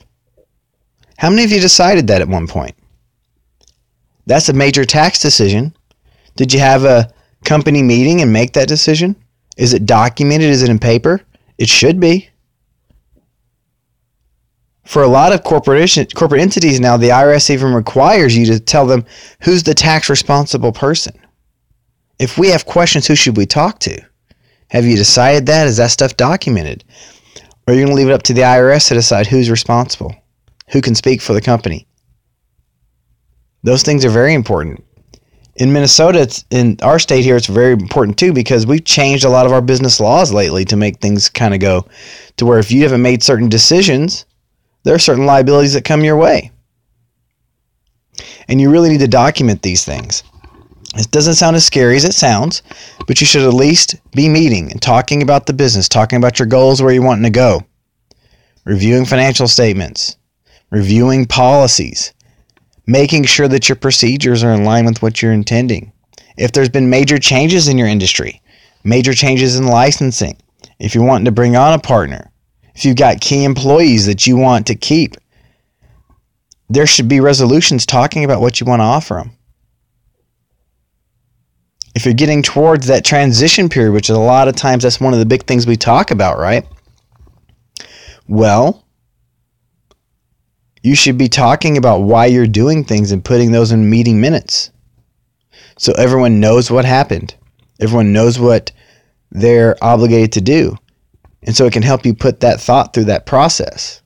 How 1.17 1.29
many 1.29 1.43
of 1.43 1.51
you 1.51 1.61
decided 1.61 2.07
that 2.07 2.21
at 2.21 2.27
one 2.27 2.47
point? 2.47 2.75
That's 4.25 4.49
a 4.49 4.53
major 4.53 4.83
tax 4.83 5.21
decision. 5.21 5.75
Did 6.35 6.51
you 6.51 6.59
have 6.59 6.83
a 6.83 7.13
company 7.45 7.83
meeting 7.83 8.21
and 8.21 8.33
make 8.33 8.53
that 8.53 8.67
decision? 8.67 9.15
Is 9.57 9.73
it 9.73 9.85
documented? 9.85 10.49
Is 10.49 10.63
it 10.63 10.71
in 10.71 10.79
paper? 10.79 11.21
It 11.59 11.69
should 11.69 11.99
be. 11.99 12.29
For 14.83 15.03
a 15.03 15.07
lot 15.07 15.33
of 15.33 15.43
corporation 15.43 16.07
corporate 16.15 16.41
entities 16.41 16.79
now, 16.79 16.97
the 16.97 17.09
IRS 17.09 17.51
even 17.51 17.73
requires 17.73 18.35
you 18.35 18.45
to 18.47 18.59
tell 18.59 18.87
them 18.87 19.05
who's 19.41 19.63
the 19.63 19.73
tax 19.75 20.09
responsible 20.09 20.71
person. 20.71 21.13
If 22.19 22.37
we 22.37 22.49
have 22.49 22.65
questions, 22.65 23.07
who 23.07 23.15
should 23.15 23.37
we 23.37 23.45
talk 23.45 23.79
to? 23.79 24.01
Have 24.69 24.85
you 24.85 24.95
decided 24.95 25.45
that? 25.47 25.67
Is 25.67 25.77
that 25.77 25.91
stuff 25.91 26.17
documented? 26.17 26.83
Or 27.67 27.73
are 27.73 27.75
you 27.75 27.81
going 27.81 27.95
to 27.95 27.95
leave 27.95 28.09
it 28.09 28.13
up 28.13 28.23
to 28.23 28.33
the 28.33 28.41
IRS 28.41 28.87
to 28.87 28.93
decide 28.93 29.27
who's 29.27 29.49
responsible, 29.49 30.15
who 30.69 30.81
can 30.81 30.95
speak 30.95 31.21
for 31.21 31.33
the 31.33 31.41
company? 31.41 31.87
Those 33.63 33.83
things 33.83 34.05
are 34.05 34.09
very 34.09 34.33
important. 34.33 34.83
In 35.55 35.71
Minnesota, 35.71 36.43
in 36.51 36.77
our 36.83 36.99
state 36.99 37.23
here, 37.23 37.37
it's 37.37 37.47
very 37.47 37.73
important 37.73 38.17
too 38.17 38.33
because 38.33 38.67
we've 38.67 38.83
changed 38.83 39.23
a 39.23 39.29
lot 39.29 39.45
of 39.45 39.53
our 39.53 39.61
business 39.61 39.99
laws 39.99 40.33
lately 40.33 40.65
to 40.65 40.75
make 40.75 40.99
things 40.99 41.29
kind 41.29 41.53
of 41.53 41.59
go 41.59 41.87
to 42.37 42.45
where 42.45 42.59
if 42.59 42.71
you 42.71 42.83
haven't 42.83 43.01
made 43.01 43.23
certain 43.23 43.49
decisions, 43.49 44.25
there 44.83 44.93
are 44.93 44.99
certain 44.99 45.25
liabilities 45.25 45.73
that 45.73 45.85
come 45.85 46.03
your 46.03 46.17
way. 46.17 46.51
And 48.47 48.61
you 48.61 48.69
really 48.69 48.89
need 48.89 48.99
to 48.99 49.07
document 49.07 49.61
these 49.61 49.83
things. 49.83 50.23
It 50.97 51.11
doesn't 51.11 51.35
sound 51.35 51.57
as 51.57 51.65
scary 51.65 51.97
as 51.97 52.05
it 52.05 52.13
sounds, 52.13 52.61
but 53.05 53.19
you 53.19 53.27
should 53.27 53.45
at 53.45 53.53
least 53.53 53.95
be 54.11 54.29
meeting 54.29 54.71
and 54.71 54.81
talking 54.81 55.21
about 55.21 55.45
the 55.45 55.53
business, 55.53 55.89
talking 55.89 56.15
about 56.15 56.39
your 56.39 56.45
goals, 56.45 56.81
where 56.81 56.93
you're 56.93 57.03
wanting 57.03 57.25
to 57.25 57.29
go, 57.29 57.63
reviewing 58.63 59.03
financial 59.03 59.49
statements, 59.49 60.15
reviewing 60.69 61.25
policies, 61.25 62.13
making 62.87 63.25
sure 63.25 63.49
that 63.49 63.67
your 63.67 63.75
procedures 63.75 64.41
are 64.41 64.53
in 64.53 64.63
line 64.63 64.85
with 64.85 65.01
what 65.01 65.21
you're 65.21 65.33
intending. 65.33 65.91
If 66.37 66.53
there's 66.53 66.69
been 66.69 66.89
major 66.89 67.17
changes 67.17 67.67
in 67.67 67.77
your 67.77 67.87
industry, 67.87 68.41
major 68.85 69.13
changes 69.13 69.57
in 69.57 69.67
licensing, 69.67 70.37
if 70.79 70.95
you're 70.95 71.05
wanting 71.05 71.25
to 71.25 71.31
bring 71.31 71.57
on 71.57 71.73
a 71.73 71.79
partner, 71.79 72.31
if 72.73 72.85
you've 72.85 72.95
got 72.95 73.19
key 73.19 73.43
employees 73.43 74.05
that 74.05 74.25
you 74.25 74.37
want 74.37 74.67
to 74.67 74.75
keep, 74.75 75.15
there 76.69 76.87
should 76.87 77.09
be 77.09 77.19
resolutions 77.19 77.85
talking 77.85 78.23
about 78.23 78.39
what 78.39 78.61
you 78.61 78.65
want 78.65 78.79
to 78.79 78.85
offer 78.85 79.15
them 79.15 79.34
if 81.95 82.03
you're 82.03 82.13
getting 82.13 82.41
towards 82.41 82.87
that 82.87 83.05
transition 83.05 83.69
period, 83.69 83.93
which 83.93 84.09
is 84.09 84.15
a 84.15 84.19
lot 84.19 84.49
of 84.49 84.55
times 84.55 84.83
that's 84.83 84.99
one 84.99 85.13
of 85.13 85.19
the 85.19 85.25
big 85.25 85.45
things 85.45 85.65
we 85.65 85.77
talk 85.77 86.11
about, 86.11 86.37
right? 86.37 86.67
Well, 88.27 88.85
you 90.83 90.93
should 90.93 91.17
be 91.17 91.29
talking 91.29 91.77
about 91.77 91.99
why 91.99 92.25
you're 92.25 92.47
doing 92.47 92.83
things 92.83 93.11
and 93.13 93.23
putting 93.23 93.51
those 93.51 93.71
in 93.71 93.89
meeting 93.89 94.19
minutes. 94.19 94.71
So 95.77 95.93
everyone 95.93 96.41
knows 96.41 96.69
what 96.69 96.85
happened. 96.85 97.33
Everyone 97.79 98.11
knows 98.11 98.37
what 98.37 98.71
they're 99.31 99.75
obligated 99.81 100.33
to 100.33 100.41
do. 100.41 100.75
And 101.43 101.55
so 101.55 101.65
it 101.65 101.73
can 101.73 101.83
help 101.83 102.05
you 102.05 102.13
put 102.13 102.41
that 102.41 102.59
thought 102.59 102.93
through 102.93 103.05
that 103.05 103.25
process. 103.25 104.01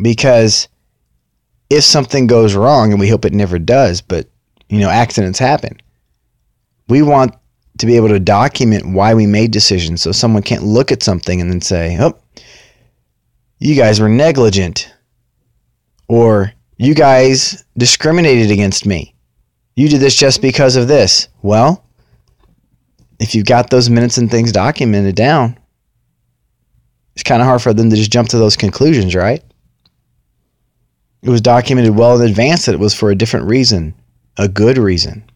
Because 0.00 0.68
if 1.68 1.82
something 1.82 2.26
goes 2.26 2.54
wrong, 2.54 2.92
and 2.92 3.00
we 3.00 3.08
hope 3.08 3.24
it 3.24 3.32
never 3.32 3.58
does, 3.58 4.00
but 4.00 4.28
you 4.68 4.78
know, 4.78 4.88
accidents 4.88 5.38
happen 5.38 5.80
we 6.90 7.02
want 7.02 7.34
to 7.78 7.86
be 7.86 7.96
able 7.96 8.08
to 8.08 8.20
document 8.20 8.92
why 8.92 9.14
we 9.14 9.26
made 9.26 9.52
decisions 9.52 10.02
so 10.02 10.12
someone 10.12 10.42
can't 10.42 10.64
look 10.64 10.92
at 10.92 11.02
something 11.02 11.40
and 11.40 11.50
then 11.50 11.60
say, 11.60 11.96
oh, 12.00 12.18
you 13.58 13.74
guys 13.74 14.00
were 14.00 14.08
negligent 14.08 14.92
or 16.08 16.52
you 16.76 16.94
guys 16.94 17.64
discriminated 17.78 18.50
against 18.50 18.84
me. 18.84 19.14
You 19.76 19.88
did 19.88 20.00
this 20.00 20.16
just 20.16 20.42
because 20.42 20.76
of 20.76 20.88
this. 20.88 21.28
Well, 21.42 21.84
if 23.18 23.34
you've 23.34 23.46
got 23.46 23.70
those 23.70 23.88
minutes 23.88 24.18
and 24.18 24.30
things 24.30 24.52
documented 24.52 25.14
down, 25.14 25.58
it's 27.14 27.22
kind 27.22 27.40
of 27.40 27.46
hard 27.46 27.62
for 27.62 27.72
them 27.72 27.90
to 27.90 27.96
just 27.96 28.10
jump 28.10 28.28
to 28.30 28.38
those 28.38 28.56
conclusions, 28.56 29.14
right? 29.14 29.42
It 31.22 31.28
was 31.28 31.40
documented 31.40 31.96
well 31.96 32.20
in 32.20 32.28
advance 32.28 32.66
that 32.66 32.74
it 32.74 32.80
was 32.80 32.94
for 32.94 33.10
a 33.10 33.14
different 33.14 33.46
reason, 33.46 33.94
a 34.38 34.48
good 34.48 34.78
reason. 34.78 35.29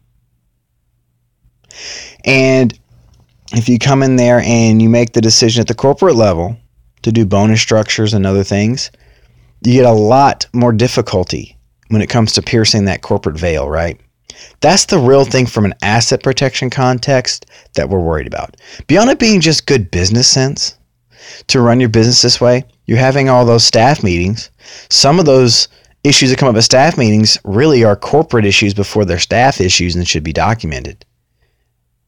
And 2.25 2.77
if 3.53 3.69
you 3.69 3.79
come 3.79 4.03
in 4.03 4.15
there 4.15 4.39
and 4.39 4.81
you 4.81 4.89
make 4.89 5.13
the 5.13 5.21
decision 5.21 5.61
at 5.61 5.67
the 5.67 5.75
corporate 5.75 6.15
level 6.15 6.57
to 7.03 7.11
do 7.11 7.25
bonus 7.25 7.61
structures 7.61 8.13
and 8.13 8.25
other 8.25 8.43
things, 8.43 8.91
you 9.63 9.73
get 9.73 9.85
a 9.85 9.91
lot 9.91 10.47
more 10.53 10.73
difficulty 10.73 11.57
when 11.89 12.01
it 12.01 12.09
comes 12.09 12.33
to 12.33 12.41
piercing 12.41 12.85
that 12.85 13.01
corporate 13.01 13.37
veil, 13.37 13.69
right? 13.69 13.99
That's 14.59 14.85
the 14.85 14.99
real 14.99 15.23
thing 15.23 15.45
from 15.45 15.65
an 15.65 15.75
asset 15.81 16.23
protection 16.23 16.69
context 16.69 17.45
that 17.75 17.89
we're 17.89 17.99
worried 17.99 18.27
about. 18.27 18.57
Beyond 18.87 19.11
it 19.11 19.19
being 19.19 19.39
just 19.39 19.67
good 19.67 19.91
business 19.91 20.27
sense 20.27 20.77
to 21.47 21.61
run 21.61 21.79
your 21.79 21.89
business 21.89 22.21
this 22.21 22.41
way, 22.41 22.65
You're 22.85 22.97
having 22.97 23.29
all 23.29 23.45
those 23.45 23.63
staff 23.63 24.03
meetings. 24.03 24.51
Some 24.89 25.19
of 25.19 25.25
those 25.25 25.67
issues 26.03 26.29
that 26.29 26.37
come 26.37 26.49
up 26.49 26.55
at 26.55 26.63
staff 26.63 26.97
meetings 26.97 27.37
really 27.43 27.83
are 27.83 27.95
corporate 27.95 28.45
issues 28.45 28.73
before 28.75 29.05
they're 29.05 29.19
staff 29.19 29.59
issues 29.59 29.95
and 29.95 30.07
should 30.07 30.23
be 30.23 30.33
documented. 30.33 31.03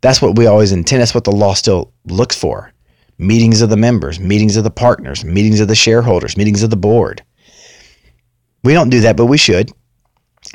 That's 0.07 0.21
what 0.21 0.37
we 0.37 0.47
always 0.47 0.71
intend. 0.71 1.01
That's 1.01 1.13
what 1.13 1.25
the 1.25 1.33
law 1.33 1.53
still 1.53 1.91
looks 2.05 2.37
for. 2.37 2.71
Meetings 3.17 3.61
of 3.61 3.69
the 3.69 3.75
members, 3.75 4.21
meetings 4.21 4.55
of 4.55 4.63
the 4.63 4.71
partners, 4.71 5.25
meetings 5.25 5.59
of 5.59 5.67
the 5.67 5.75
shareholders, 5.75 6.37
meetings 6.37 6.63
of 6.63 6.69
the 6.69 6.77
board. 6.77 7.21
We 8.63 8.71
don't 8.71 8.89
do 8.89 9.01
that, 9.01 9.17
but 9.17 9.25
we 9.25 9.37
should. 9.37 9.69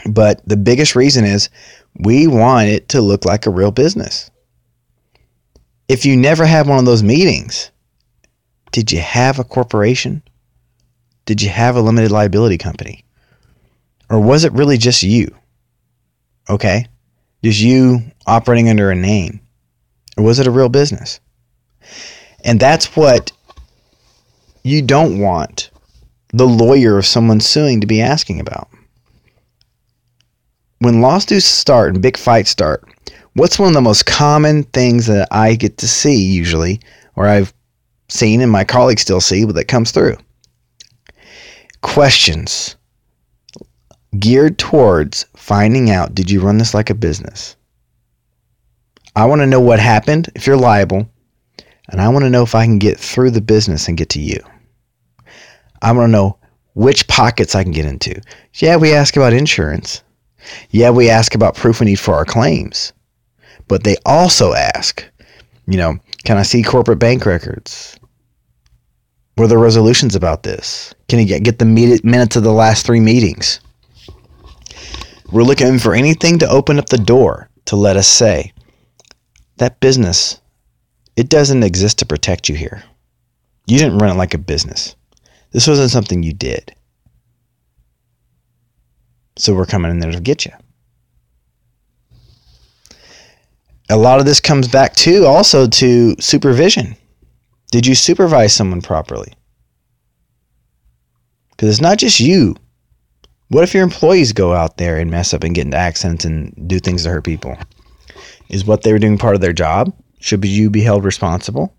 But 0.08 0.40
the 0.48 0.56
biggest 0.56 0.96
reason 0.96 1.26
is 1.26 1.50
we 1.98 2.26
want 2.26 2.70
it 2.70 2.88
to 2.88 3.02
look 3.02 3.26
like 3.26 3.44
a 3.44 3.50
real 3.50 3.70
business. 3.70 4.30
If 5.86 6.06
you 6.06 6.16
never 6.16 6.46
have 6.46 6.66
one 6.66 6.78
of 6.78 6.86
those 6.86 7.02
meetings, 7.02 7.70
did 8.70 8.90
you 8.90 9.00
have 9.00 9.38
a 9.38 9.44
corporation? 9.44 10.22
Did 11.26 11.42
you 11.42 11.50
have 11.50 11.76
a 11.76 11.82
limited 11.82 12.10
liability 12.10 12.56
company? 12.56 13.04
Or 14.08 14.18
was 14.18 14.44
it 14.44 14.54
really 14.54 14.78
just 14.78 15.02
you? 15.02 15.28
Okay? 16.48 16.86
Just 17.44 17.60
you 17.60 18.00
operating 18.26 18.70
under 18.70 18.90
a 18.90 18.94
name? 18.94 19.40
Or 20.16 20.24
was 20.24 20.38
it 20.38 20.46
a 20.46 20.50
real 20.50 20.68
business? 20.68 21.20
And 22.44 22.58
that's 22.60 22.96
what 22.96 23.32
you 24.62 24.82
don't 24.82 25.18
want 25.18 25.70
the 26.32 26.46
lawyer 26.46 26.98
of 26.98 27.06
someone 27.06 27.40
suing 27.40 27.80
to 27.80 27.86
be 27.86 28.00
asking 28.00 28.40
about. 28.40 28.68
When 30.78 31.00
lawsuits 31.00 31.46
start 31.46 31.94
and 31.94 32.02
big 32.02 32.16
fights 32.16 32.50
start, 32.50 32.84
what's 33.34 33.58
one 33.58 33.68
of 33.68 33.74
the 33.74 33.80
most 33.80 34.06
common 34.06 34.64
things 34.64 35.06
that 35.06 35.28
I 35.30 35.54
get 35.54 35.78
to 35.78 35.88
see 35.88 36.16
usually, 36.16 36.80
or 37.14 37.28
I've 37.28 37.52
seen 38.08 38.40
and 38.40 38.50
my 38.50 38.64
colleagues 38.64 39.02
still 39.02 39.20
see, 39.20 39.44
but 39.44 39.54
that 39.54 39.68
comes 39.68 39.90
through? 39.90 40.16
Questions 41.82 42.76
geared 44.18 44.58
towards 44.58 45.24
finding 45.36 45.90
out 45.90 46.14
did 46.14 46.30
you 46.30 46.40
run 46.40 46.58
this 46.58 46.74
like 46.74 46.90
a 46.90 46.94
business? 46.94 47.56
I 49.14 49.26
want 49.26 49.40
to 49.40 49.46
know 49.46 49.60
what 49.60 49.78
happened 49.78 50.30
if 50.34 50.46
you're 50.46 50.56
liable, 50.56 51.06
and 51.88 52.00
I 52.00 52.08
want 52.08 52.24
to 52.24 52.30
know 52.30 52.42
if 52.42 52.54
I 52.54 52.64
can 52.64 52.78
get 52.78 52.98
through 52.98 53.30
the 53.32 53.40
business 53.40 53.88
and 53.88 53.98
get 53.98 54.08
to 54.10 54.20
you. 54.20 54.38
I 55.82 55.92
want 55.92 56.08
to 56.08 56.12
know 56.12 56.38
which 56.74 57.06
pockets 57.08 57.54
I 57.54 57.62
can 57.62 57.72
get 57.72 57.84
into. 57.84 58.20
Yeah, 58.54 58.76
we 58.76 58.94
ask 58.94 59.16
about 59.16 59.34
insurance. 59.34 60.02
Yeah, 60.70 60.90
we 60.90 61.10
ask 61.10 61.34
about 61.34 61.56
proof 61.56 61.80
we 61.80 61.86
need 61.86 62.00
for 62.00 62.14
our 62.14 62.24
claims. 62.24 62.92
But 63.68 63.84
they 63.84 63.96
also 64.06 64.54
ask, 64.54 65.04
you 65.66 65.76
know, 65.76 65.98
can 66.24 66.38
I 66.38 66.42
see 66.42 66.62
corporate 66.62 66.98
bank 66.98 67.26
records? 67.26 67.98
Were 69.36 69.46
there 69.46 69.58
resolutions 69.58 70.14
about 70.14 70.42
this? 70.42 70.94
Can 71.08 71.18
you 71.18 71.26
get, 71.26 71.42
get 71.42 71.58
the 71.58 71.64
minutes 71.64 72.36
of 72.36 72.42
the 72.42 72.52
last 72.52 72.86
three 72.86 73.00
meetings? 73.00 73.60
We're 75.30 75.42
looking 75.42 75.78
for 75.78 75.94
anything 75.94 76.38
to 76.40 76.48
open 76.48 76.78
up 76.78 76.86
the 76.86 76.98
door 76.98 77.48
to 77.66 77.76
let 77.76 77.96
us 77.96 78.08
say, 78.08 78.52
that 79.62 79.80
business, 79.80 80.40
it 81.16 81.28
doesn't 81.28 81.62
exist 81.62 81.98
to 81.98 82.06
protect 82.06 82.48
you 82.48 82.54
here. 82.54 82.82
You 83.66 83.78
didn't 83.78 83.98
run 83.98 84.10
it 84.10 84.18
like 84.18 84.34
a 84.34 84.38
business. 84.38 84.96
This 85.52 85.68
wasn't 85.68 85.90
something 85.90 86.22
you 86.22 86.32
did. 86.32 86.74
So 89.36 89.54
we're 89.54 89.66
coming 89.66 89.90
in 89.90 90.00
there 90.00 90.12
to 90.12 90.20
get 90.20 90.44
you. 90.44 90.52
A 93.88 93.96
lot 93.96 94.20
of 94.20 94.26
this 94.26 94.40
comes 94.40 94.68
back 94.68 94.94
to 94.96 95.26
also 95.26 95.66
to 95.66 96.16
supervision. 96.18 96.96
Did 97.70 97.86
you 97.86 97.94
supervise 97.94 98.54
someone 98.54 98.82
properly? 98.82 99.32
Because 101.50 101.68
it's 101.68 101.80
not 101.80 101.98
just 101.98 102.20
you 102.20 102.56
what 103.52 103.64
if 103.64 103.74
your 103.74 103.82
employees 103.82 104.32
go 104.32 104.54
out 104.54 104.78
there 104.78 104.98
and 104.98 105.10
mess 105.10 105.34
up 105.34 105.44
and 105.44 105.54
get 105.54 105.66
into 105.66 105.76
accidents 105.76 106.24
and 106.24 106.54
do 106.66 106.78
things 106.78 107.02
to 107.02 107.10
hurt 107.10 107.24
people? 107.24 107.54
Is 108.52 108.64
what 108.64 108.82
they 108.82 108.92
were 108.92 108.98
doing 108.98 109.18
part 109.18 109.34
of 109.34 109.40
their 109.40 109.52
job? 109.52 109.92
Should 110.20 110.44
you 110.44 110.70
be 110.70 110.82
held 110.82 111.04
responsible? 111.04 111.74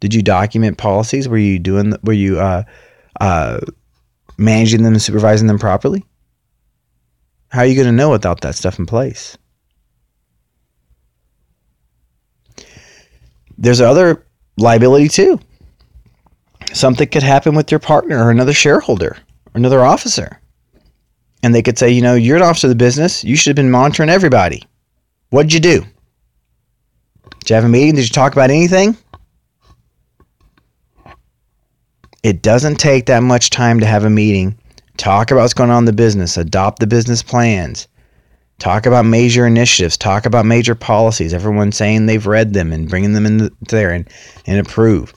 Did 0.00 0.14
you 0.14 0.22
document 0.22 0.78
policies? 0.78 1.28
Were 1.28 1.38
you 1.38 1.58
doing? 1.58 1.94
Were 2.04 2.12
you 2.12 2.38
uh, 2.38 2.62
uh, 3.20 3.60
managing 4.38 4.82
them 4.82 4.92
and 4.92 5.02
supervising 5.02 5.48
them 5.48 5.58
properly? 5.58 6.04
How 7.48 7.60
are 7.60 7.66
you 7.66 7.74
going 7.74 7.86
to 7.86 7.92
know 7.92 8.10
without 8.10 8.42
that 8.42 8.54
stuff 8.54 8.78
in 8.78 8.86
place? 8.86 9.36
There's 13.56 13.80
other 13.80 14.26
liability 14.56 15.08
too. 15.08 15.40
Something 16.72 17.08
could 17.08 17.22
happen 17.22 17.54
with 17.54 17.70
your 17.70 17.80
partner 17.80 18.24
or 18.24 18.30
another 18.30 18.52
shareholder 18.52 19.16
or 19.46 19.52
another 19.54 19.84
officer 19.84 20.40
and 21.44 21.54
they 21.54 21.60
could 21.60 21.78
say, 21.78 21.90
you 21.90 22.00
know, 22.00 22.14
you're 22.14 22.38
an 22.38 22.42
officer 22.42 22.68
of 22.68 22.70
the 22.70 22.74
business. 22.74 23.22
You 23.22 23.36
should 23.36 23.50
have 23.50 23.56
been 23.56 23.70
monitoring 23.70 24.08
everybody. 24.08 24.62
What'd 25.28 25.52
you 25.52 25.60
do? 25.60 25.84
Did 27.44 27.50
you 27.50 27.56
have 27.56 27.64
a 27.66 27.68
meeting? 27.68 27.94
Did 27.94 28.04
you 28.04 28.10
talk 28.10 28.32
about 28.32 28.48
anything? 28.48 28.96
It 32.22 32.40
doesn't 32.40 32.76
take 32.76 33.04
that 33.04 33.22
much 33.22 33.50
time 33.50 33.80
to 33.80 33.86
have 33.86 34.04
a 34.04 34.08
meeting, 34.08 34.58
talk 34.96 35.30
about 35.30 35.42
what's 35.42 35.52
going 35.52 35.68
on 35.68 35.80
in 35.80 35.84
the 35.84 35.92
business, 35.92 36.38
adopt 36.38 36.78
the 36.78 36.86
business 36.86 37.22
plans, 37.22 37.86
talk 38.58 38.86
about 38.86 39.04
major 39.04 39.46
initiatives, 39.46 39.98
talk 39.98 40.24
about 40.24 40.46
major 40.46 40.74
policies, 40.74 41.34
everyone 41.34 41.70
saying 41.70 42.06
they've 42.06 42.26
read 42.26 42.54
them 42.54 42.72
and 42.72 42.88
bringing 42.88 43.12
them 43.12 43.26
in 43.26 43.50
there 43.68 43.90
and, 43.90 44.08
and 44.46 44.58
approve. 44.58 45.12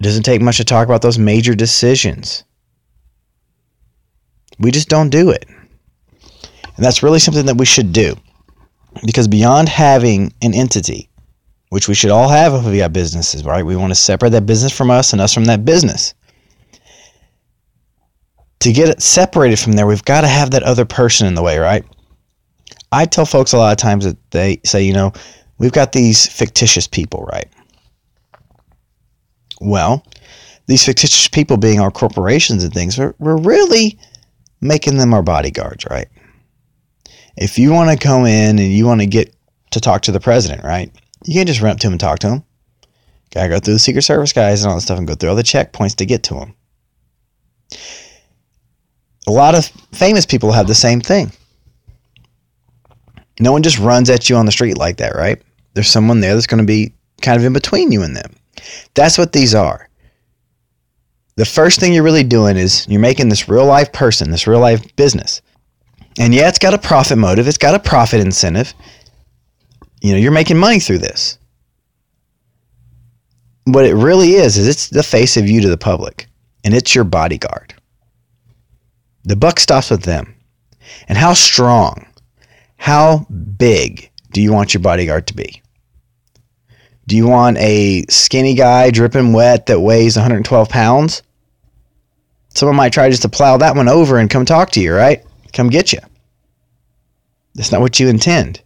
It 0.00 0.02
doesn't 0.02 0.24
take 0.24 0.42
much 0.42 0.58
to 0.58 0.64
talk 0.64 0.86
about 0.86 1.00
those 1.00 1.18
major 1.18 1.54
decisions. 1.54 2.44
We 4.58 4.70
just 4.70 4.90
don't 4.90 5.08
do 5.08 5.30
it. 5.30 5.46
And 5.48 6.84
that's 6.84 7.02
really 7.02 7.20
something 7.20 7.46
that 7.46 7.56
we 7.56 7.64
should 7.64 7.94
do. 7.94 8.16
Because 9.04 9.28
beyond 9.28 9.68
having 9.68 10.32
an 10.42 10.54
entity, 10.54 11.08
which 11.70 11.88
we 11.88 11.94
should 11.94 12.10
all 12.10 12.28
have 12.28 12.52
if 12.52 12.64
we 12.64 12.78
got 12.78 12.92
businesses, 12.92 13.44
right? 13.44 13.64
We 13.64 13.76
want 13.76 13.90
to 13.92 13.94
separate 13.94 14.30
that 14.30 14.46
business 14.46 14.76
from 14.76 14.90
us 14.90 15.12
and 15.12 15.22
us 15.22 15.32
from 15.32 15.44
that 15.44 15.64
business. 15.64 16.14
To 18.60 18.72
get 18.72 18.88
it 18.88 19.00
separated 19.00 19.58
from 19.58 19.72
there, 19.72 19.86
we've 19.86 20.04
got 20.04 20.20
to 20.20 20.28
have 20.28 20.50
that 20.50 20.64
other 20.64 20.84
person 20.84 21.26
in 21.26 21.34
the 21.34 21.42
way, 21.42 21.58
right? 21.58 21.84
I 22.92 23.06
tell 23.06 23.24
folks 23.24 23.52
a 23.52 23.56
lot 23.56 23.70
of 23.70 23.78
times 23.78 24.04
that 24.04 24.18
they 24.32 24.60
say, 24.64 24.82
you 24.82 24.92
know, 24.92 25.12
we've 25.58 25.72
got 25.72 25.92
these 25.92 26.26
fictitious 26.26 26.86
people, 26.86 27.22
right? 27.32 27.48
Well, 29.60 30.04
these 30.66 30.84
fictitious 30.84 31.28
people 31.28 31.56
being 31.56 31.80
our 31.80 31.90
corporations 31.90 32.64
and 32.64 32.72
things, 32.72 32.98
we're, 32.98 33.14
we're 33.18 33.36
really 33.36 33.98
making 34.60 34.96
them 34.96 35.14
our 35.14 35.22
bodyguards, 35.22 35.84
right? 35.90 36.08
If 37.36 37.58
you 37.58 37.72
want 37.72 37.90
to 37.90 37.96
come 37.96 38.26
in 38.26 38.58
and 38.58 38.72
you 38.72 38.86
want 38.86 39.00
to 39.00 39.06
get 39.06 39.34
to 39.70 39.80
talk 39.80 40.02
to 40.02 40.12
the 40.12 40.20
president, 40.20 40.64
right? 40.64 40.90
You 41.24 41.34
can't 41.34 41.48
just 41.48 41.60
run 41.60 41.72
up 41.72 41.78
to 41.80 41.86
him 41.86 41.94
and 41.94 42.00
talk 42.00 42.18
to 42.20 42.28
him. 42.28 42.44
Gotta 43.32 43.48
go 43.48 43.60
through 43.60 43.74
the 43.74 43.80
Secret 43.80 44.02
Service 44.02 44.32
guys 44.32 44.62
and 44.62 44.70
all 44.70 44.76
that 44.76 44.82
stuff 44.82 44.98
and 44.98 45.06
go 45.06 45.14
through 45.14 45.30
all 45.30 45.36
the 45.36 45.42
checkpoints 45.42 45.94
to 45.96 46.06
get 46.06 46.22
to 46.24 46.34
him. 46.34 46.54
A 49.26 49.30
lot 49.30 49.54
of 49.54 49.66
famous 49.92 50.26
people 50.26 50.50
have 50.52 50.66
the 50.66 50.74
same 50.74 51.00
thing. 51.00 51.30
No 53.38 53.52
one 53.52 53.62
just 53.62 53.78
runs 53.78 54.10
at 54.10 54.28
you 54.28 54.36
on 54.36 54.46
the 54.46 54.52
street 54.52 54.76
like 54.76 54.96
that, 54.96 55.14
right? 55.14 55.40
There's 55.74 55.88
someone 55.88 56.20
there 56.20 56.34
that's 56.34 56.48
going 56.48 56.58
to 56.58 56.66
be 56.66 56.92
kind 57.22 57.38
of 57.38 57.44
in 57.44 57.52
between 57.52 57.92
you 57.92 58.02
and 58.02 58.16
them. 58.16 58.34
That's 58.94 59.16
what 59.16 59.32
these 59.32 59.54
are 59.54 59.88
the 61.40 61.46
first 61.46 61.80
thing 61.80 61.94
you're 61.94 62.02
really 62.02 62.22
doing 62.22 62.58
is 62.58 62.86
you're 62.86 63.00
making 63.00 63.30
this 63.30 63.48
real 63.48 63.64
life 63.64 63.92
person, 63.94 64.30
this 64.30 64.46
real 64.46 64.60
life 64.60 64.94
business. 64.96 65.40
And 66.18 66.34
yeah, 66.34 66.48
it's 66.48 66.58
got 66.58 66.74
a 66.74 66.78
profit 66.78 67.18
motive, 67.18 67.46
it's 67.48 67.58
got 67.58 67.74
a 67.74 67.78
profit 67.78 68.20
incentive. 68.20 68.74
You 70.00 70.12
know, 70.12 70.18
you're 70.18 70.32
making 70.32 70.58
money 70.58 70.80
through 70.80 70.98
this. 70.98 71.38
What 73.64 73.84
it 73.84 73.94
really 73.94 74.32
is, 74.32 74.56
is 74.56 74.66
it's 74.66 74.88
the 74.88 75.02
face 75.02 75.36
of 75.36 75.48
you 75.48 75.60
to 75.60 75.68
the 75.68 75.76
public, 75.76 76.26
and 76.64 76.74
it's 76.74 76.94
your 76.94 77.04
bodyguard. 77.04 77.74
The 79.24 79.36
buck 79.36 79.60
stops 79.60 79.90
with 79.90 80.02
them. 80.02 80.34
And 81.08 81.16
how 81.16 81.34
strong, 81.34 82.06
how 82.76 83.26
big 83.58 84.10
do 84.32 84.40
you 84.40 84.52
want 84.52 84.74
your 84.74 84.80
bodyguard 84.80 85.26
to 85.28 85.36
be? 85.36 85.62
Do 87.06 87.16
you 87.16 87.26
want 87.26 87.58
a 87.58 88.04
skinny 88.08 88.54
guy 88.54 88.90
dripping 88.90 89.32
wet 89.32 89.66
that 89.66 89.80
weighs 89.80 90.16
112 90.16 90.68
pounds? 90.68 91.22
Someone 92.54 92.76
might 92.76 92.92
try 92.92 93.10
just 93.10 93.22
to 93.22 93.28
plow 93.28 93.56
that 93.58 93.76
one 93.76 93.88
over 93.88 94.18
and 94.18 94.30
come 94.30 94.44
talk 94.44 94.70
to 94.70 94.80
you, 94.80 94.94
right? 94.94 95.24
Come 95.52 95.68
get 95.68 95.92
you. 95.92 96.00
That's 97.54 97.72
not 97.72 97.80
what 97.80 97.98
you 97.98 98.08
intend. 98.08 98.62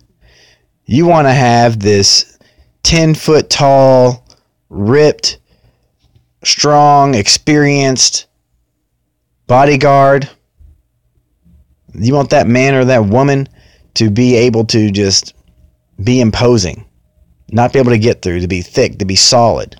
You 0.85 1.07
want 1.07 1.27
to 1.27 1.33
have 1.33 1.81
this 1.81 2.39
10 2.83 3.15
foot 3.15 3.49
tall, 3.49 4.27
ripped, 4.69 5.39
strong, 6.43 7.15
experienced 7.15 8.27
bodyguard. 9.47 10.29
You 11.95 12.15
want 12.15 12.31
that 12.31 12.47
man 12.47 12.75
or 12.75 12.85
that 12.85 13.07
woman 13.07 13.49
to 13.95 14.11
be 14.11 14.37
able 14.37 14.65
to 14.67 14.91
just 14.91 15.35
be 16.03 16.21
imposing, 16.21 16.85
not 17.51 17.73
be 17.73 17.79
able 17.79 17.93
to 17.93 17.99
get 17.99 18.21
through, 18.21 18.41
to 18.41 18.49
be 18.49 18.63
thick, 18.63 18.99
to 18.99 19.05
be 19.05 19.17
solid. 19.17 19.77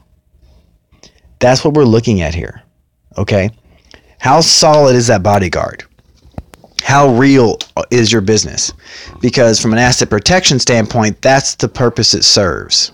That's 1.41 1.65
what 1.65 1.75
we're 1.75 1.85
looking 1.85 2.23
at 2.23 2.35
here. 2.35 2.63
Okay? 3.19 3.51
How 4.19 4.41
solid 4.41 4.97
is 4.97 5.09
that 5.09 5.23
bodyguard? 5.23 5.85
How 6.85 7.09
real 7.09 7.59
is 7.91 8.13
your 8.13 8.21
business? 8.21 8.71
Because 9.23 9.59
from 9.59 9.73
an 9.73 9.79
asset 9.79 10.11
protection 10.11 10.59
standpoint, 10.59 11.23
that's 11.23 11.55
the 11.55 11.67
purpose 11.67 12.13
it 12.13 12.25
serves. 12.25 12.93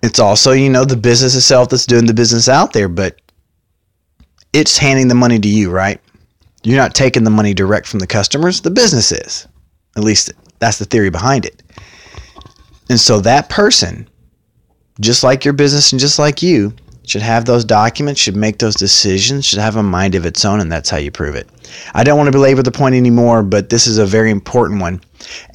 It's 0.00 0.20
also, 0.20 0.52
you 0.52 0.70
know, 0.70 0.84
the 0.84 0.96
business 0.96 1.34
itself 1.34 1.68
that's 1.68 1.86
doing 1.86 2.06
the 2.06 2.14
business 2.14 2.48
out 2.48 2.72
there, 2.72 2.88
but 2.88 3.20
it's 4.52 4.78
handing 4.78 5.08
the 5.08 5.16
money 5.16 5.40
to 5.40 5.48
you, 5.48 5.68
right? 5.68 6.00
You're 6.62 6.76
not 6.76 6.94
taking 6.94 7.24
the 7.24 7.30
money 7.30 7.54
direct 7.54 7.88
from 7.88 7.98
the 7.98 8.06
customers, 8.06 8.60
the 8.60 8.70
business 8.70 9.10
is. 9.10 9.48
At 9.96 10.04
least 10.04 10.30
that's 10.60 10.78
the 10.78 10.84
theory 10.84 11.10
behind 11.10 11.44
it. 11.44 11.60
And 12.88 13.00
so 13.00 13.20
that 13.20 13.48
person, 13.48 14.08
just 15.00 15.24
like 15.24 15.44
your 15.44 15.54
business 15.54 15.90
and 15.90 16.00
just 16.00 16.20
like 16.20 16.40
you, 16.40 16.72
should 17.10 17.22
have 17.22 17.44
those 17.44 17.64
documents, 17.64 18.20
should 18.20 18.36
make 18.36 18.58
those 18.58 18.76
decisions, 18.76 19.44
should 19.44 19.58
have 19.58 19.74
a 19.74 19.82
mind 19.82 20.14
of 20.14 20.24
its 20.24 20.44
own, 20.44 20.60
and 20.60 20.70
that's 20.70 20.88
how 20.88 20.96
you 20.96 21.10
prove 21.10 21.34
it. 21.34 21.48
I 21.92 22.04
don't 22.04 22.16
want 22.16 22.28
to 22.28 22.32
belabor 22.32 22.62
the 22.62 22.70
point 22.70 22.94
anymore, 22.94 23.42
but 23.42 23.68
this 23.68 23.88
is 23.88 23.98
a 23.98 24.06
very 24.06 24.30
important 24.30 24.80
one. 24.80 25.00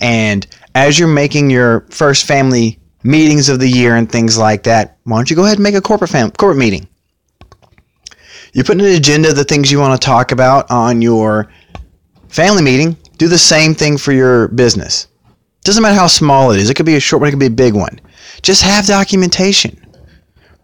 And 0.02 0.46
as 0.76 1.00
you're 1.00 1.08
making 1.08 1.50
your 1.50 1.88
first 1.92 2.26
family 2.28 2.78
meetings 3.04 3.48
of 3.48 3.60
the 3.60 3.70
year 3.70 3.96
and 3.96 4.12
things 4.12 4.38
like 4.38 4.64
that, 4.64 4.98
why 5.06 5.18
don't 5.18 5.30
you 5.30 5.38
go 5.38 5.46
ahead 5.46 5.58
and 5.58 5.64
make 5.64 5.76
a 5.76 5.82
corporate 5.82 6.10
fam- 6.10 6.32
corporate 6.32 6.60
meeting? 6.60 6.90
You 8.52 8.66
put 8.66 8.80
an 8.80 8.86
agenda 8.86 9.30
of 9.30 9.38
the 9.38 9.46
things 9.46 9.72
you 9.72 9.80
want 9.80 10.00
to 10.00 10.06
talk 10.06 10.34
about 10.34 10.70
on 10.70 11.02
your 11.02 11.50
family 12.28 12.64
meeting. 12.64 12.98
Do 13.18 13.30
the 13.30 13.38
same 13.38 13.74
thing 13.74 13.98
for 13.98 14.12
your 14.12 14.50
business. 14.50 15.08
Doesn't 15.64 15.82
matter 15.82 15.96
how 15.96 16.08
small 16.08 16.52
it 16.52 16.60
is. 16.60 16.70
It 16.70 16.76
could 16.76 16.86
be 16.86 16.96
a 16.96 17.00
short 17.00 17.22
one, 17.22 17.30
it 17.30 17.32
could 17.32 17.40
be 17.40 17.46
a 17.46 17.50
big 17.50 17.74
one. 17.74 18.02
Just 18.42 18.62
have 18.64 18.86
documentation. 18.86 19.85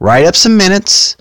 Write 0.01 0.25
up 0.25 0.35
some 0.35 0.57
minutes. 0.57 1.15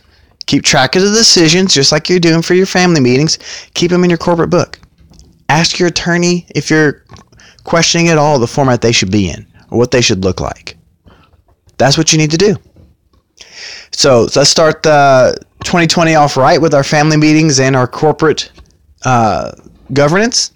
Keep 0.47 0.64
track 0.64 0.97
of 0.97 1.03
the 1.03 1.11
decisions, 1.11 1.75
just 1.75 1.93
like 1.93 2.09
you're 2.09 2.19
doing 2.19 2.40
for 2.40 2.55
your 2.55 2.64
family 2.64 2.99
meetings. 2.99 3.38
Keep 3.75 3.90
them 3.90 4.05
in 4.05 4.11
your 4.11 4.16
corporate 4.16 4.49
book. 4.49 4.81
Ask 5.51 5.79
your 5.79 5.88
attorney 5.88 6.47
if 6.55 6.71
you're 6.71 7.05
questioning 7.64 8.09
at 8.09 8.16
all 8.16 8.38
the 8.38 8.47
format 8.47 8.81
they 8.81 8.90
should 8.90 9.11
be 9.11 9.29
in 9.29 9.47
or 9.71 9.77
what 9.77 9.90
they 9.90 10.01
should 10.01 10.25
look 10.25 10.40
like. 10.40 10.79
That's 11.77 11.99
what 11.99 12.11
you 12.11 12.19
need 12.19 12.31
to 12.31 12.38
do. 12.38 12.57
So, 13.93 14.23
let's 14.35 14.49
start 14.49 14.83
the 14.83 15.37
2020 15.64 16.14
off 16.14 16.38
right 16.38 16.59
with 16.59 16.73
our 16.73 16.85
family 16.85 17.19
meetings 17.19 17.61
and 17.61 17.77
our 17.77 17.87
corporate 17.87 18.51
uh, 19.05 19.53
governance. 19.93 20.53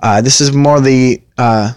Uh, 0.00 0.20
this 0.20 0.40
is 0.40 0.52
more 0.52 0.80
the 0.80 1.22
uh, 1.38 1.72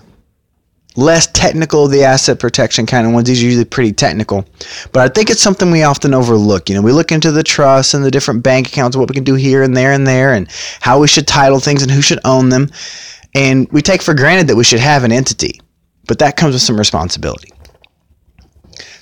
less 0.98 1.28
technical, 1.28 1.88
the 1.88 2.04
asset 2.04 2.40
protection 2.40 2.86
kind 2.86 3.08
of 3.08 3.14
ones. 3.14 3.28
These 3.28 3.42
are 3.42 3.46
usually 3.46 3.66
pretty 3.66 3.94
technical, 3.94 4.46
but 4.92 5.10
I 5.10 5.14
think 5.14 5.30
it's 5.30 5.42
something 5.42 5.72
we 5.72 5.84
often 5.84 6.14
overlook. 6.14 6.68
You 6.68 6.76
know, 6.76 6.82
we 6.82 6.92
look 6.92 7.12
into 7.12 7.32
the 7.32 7.44
trust 7.44 7.94
and 7.94 8.04
the 8.04 8.12
different 8.12 8.44
bank 8.44 8.68
accounts, 8.68 8.98
what 8.98 9.08
we 9.08 9.14
can 9.14 9.24
do 9.24 9.36
here 9.36 9.64
and 9.64 9.78
there 9.78 9.94
and 9.94 10.06
there, 10.06 10.34
and 10.34 10.50
how 10.82 11.00
we 11.00 11.08
should 11.08 11.28
title 11.28 11.60
things 11.60 11.82
and 11.82 11.92
who 11.92 12.02
should 12.02 12.20
own 12.26 12.50
them, 12.50 12.70
and 13.34 13.72
we 13.72 13.82
take 13.82 14.02
for 14.02 14.14
granted 14.14 14.48
that 14.48 14.56
we 14.56 14.64
should 14.66 14.80
have 14.80 15.04
an 15.04 15.12
entity, 15.12 15.62
but 16.08 16.20
that 16.20 16.36
comes 16.36 16.54
with 16.54 16.64
some 16.64 16.78
responsibility. 16.78 17.52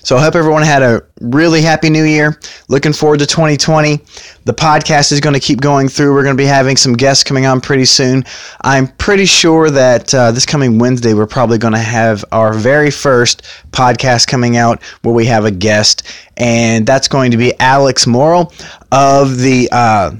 So 0.06 0.16
I 0.16 0.20
hope 0.22 0.36
everyone 0.36 0.62
had 0.62 0.82
a 0.82 1.02
really 1.20 1.62
happy 1.62 1.90
new 1.90 2.04
year. 2.04 2.38
Looking 2.68 2.92
forward 2.92 3.18
to 3.18 3.26
2020. 3.26 3.96
The 4.44 4.54
podcast 4.54 5.10
is 5.10 5.18
going 5.20 5.34
to 5.34 5.40
keep 5.40 5.60
going 5.60 5.88
through. 5.88 6.14
We're 6.14 6.22
going 6.22 6.36
to 6.36 6.40
be 6.40 6.46
having 6.46 6.76
some 6.76 6.92
guests 6.92 7.24
coming 7.24 7.44
on 7.44 7.60
pretty 7.60 7.86
soon. 7.86 8.24
I'm 8.62 8.86
pretty 8.86 9.26
sure 9.26 9.68
that 9.68 10.14
uh, 10.14 10.30
this 10.30 10.46
coming 10.46 10.78
Wednesday, 10.78 11.12
we're 11.12 11.26
probably 11.26 11.58
going 11.58 11.72
to 11.72 11.80
have 11.80 12.24
our 12.30 12.54
very 12.54 12.92
first 12.92 13.42
podcast 13.72 14.28
coming 14.28 14.56
out 14.56 14.80
where 15.02 15.12
we 15.12 15.26
have 15.26 15.44
a 15.44 15.50
guest, 15.50 16.04
and 16.36 16.86
that's 16.86 17.08
going 17.08 17.32
to 17.32 17.36
be 17.36 17.58
Alex 17.58 18.06
Morrill 18.06 18.52
of 18.92 19.38
the. 19.38 19.68
Uh, 19.72 20.12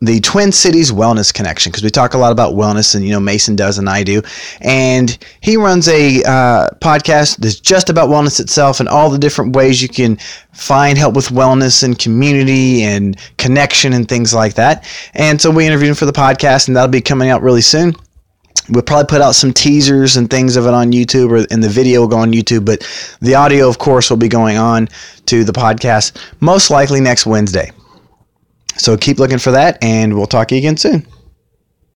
the 0.00 0.20
Twin 0.20 0.52
Cities 0.52 0.92
Wellness 0.92 1.32
Connection 1.32 1.70
because 1.70 1.82
we 1.82 1.90
talk 1.90 2.14
a 2.14 2.18
lot 2.18 2.32
about 2.32 2.54
wellness, 2.54 2.94
and 2.94 3.04
you 3.04 3.12
know 3.12 3.20
Mason 3.20 3.56
does, 3.56 3.78
and 3.78 3.88
I 3.88 4.02
do, 4.02 4.22
and 4.60 5.16
he 5.40 5.56
runs 5.56 5.88
a 5.88 6.22
uh, 6.22 6.68
podcast 6.80 7.38
that's 7.38 7.60
just 7.60 7.90
about 7.90 8.08
wellness 8.08 8.40
itself 8.40 8.80
and 8.80 8.88
all 8.88 9.10
the 9.10 9.18
different 9.18 9.56
ways 9.56 9.80
you 9.80 9.88
can 9.88 10.16
find 10.52 10.98
help 10.98 11.14
with 11.14 11.28
wellness 11.28 11.82
and 11.82 11.98
community 11.98 12.82
and 12.82 13.16
connection 13.38 13.92
and 13.92 14.08
things 14.08 14.34
like 14.34 14.54
that. 14.54 14.86
And 15.14 15.40
so 15.40 15.50
we 15.50 15.66
interviewed 15.66 15.90
him 15.90 15.94
for 15.96 16.06
the 16.06 16.12
podcast, 16.12 16.68
and 16.68 16.76
that'll 16.76 16.88
be 16.88 17.00
coming 17.00 17.30
out 17.30 17.42
really 17.42 17.62
soon. 17.62 17.94
We'll 18.70 18.82
probably 18.82 19.06
put 19.06 19.20
out 19.20 19.34
some 19.34 19.52
teasers 19.52 20.16
and 20.16 20.30
things 20.30 20.56
of 20.56 20.66
it 20.66 20.74
on 20.74 20.90
YouTube, 20.92 21.30
or 21.30 21.46
and 21.50 21.62
the 21.62 21.68
video 21.68 22.00
will 22.00 22.08
go 22.08 22.18
on 22.18 22.32
YouTube, 22.32 22.64
but 22.64 22.86
the 23.20 23.34
audio, 23.34 23.68
of 23.68 23.78
course, 23.78 24.10
will 24.10 24.16
be 24.16 24.28
going 24.28 24.56
on 24.56 24.88
to 25.26 25.44
the 25.44 25.52
podcast 25.52 26.16
most 26.40 26.70
likely 26.70 27.00
next 27.00 27.26
Wednesday. 27.26 27.70
So 28.76 28.96
keep 28.96 29.18
looking 29.18 29.38
for 29.38 29.52
that, 29.52 29.82
and 29.82 30.14
we'll 30.14 30.26
talk 30.26 30.48
to 30.48 30.54
you 30.54 30.58
again 30.58 30.76
soon. 30.76 31.06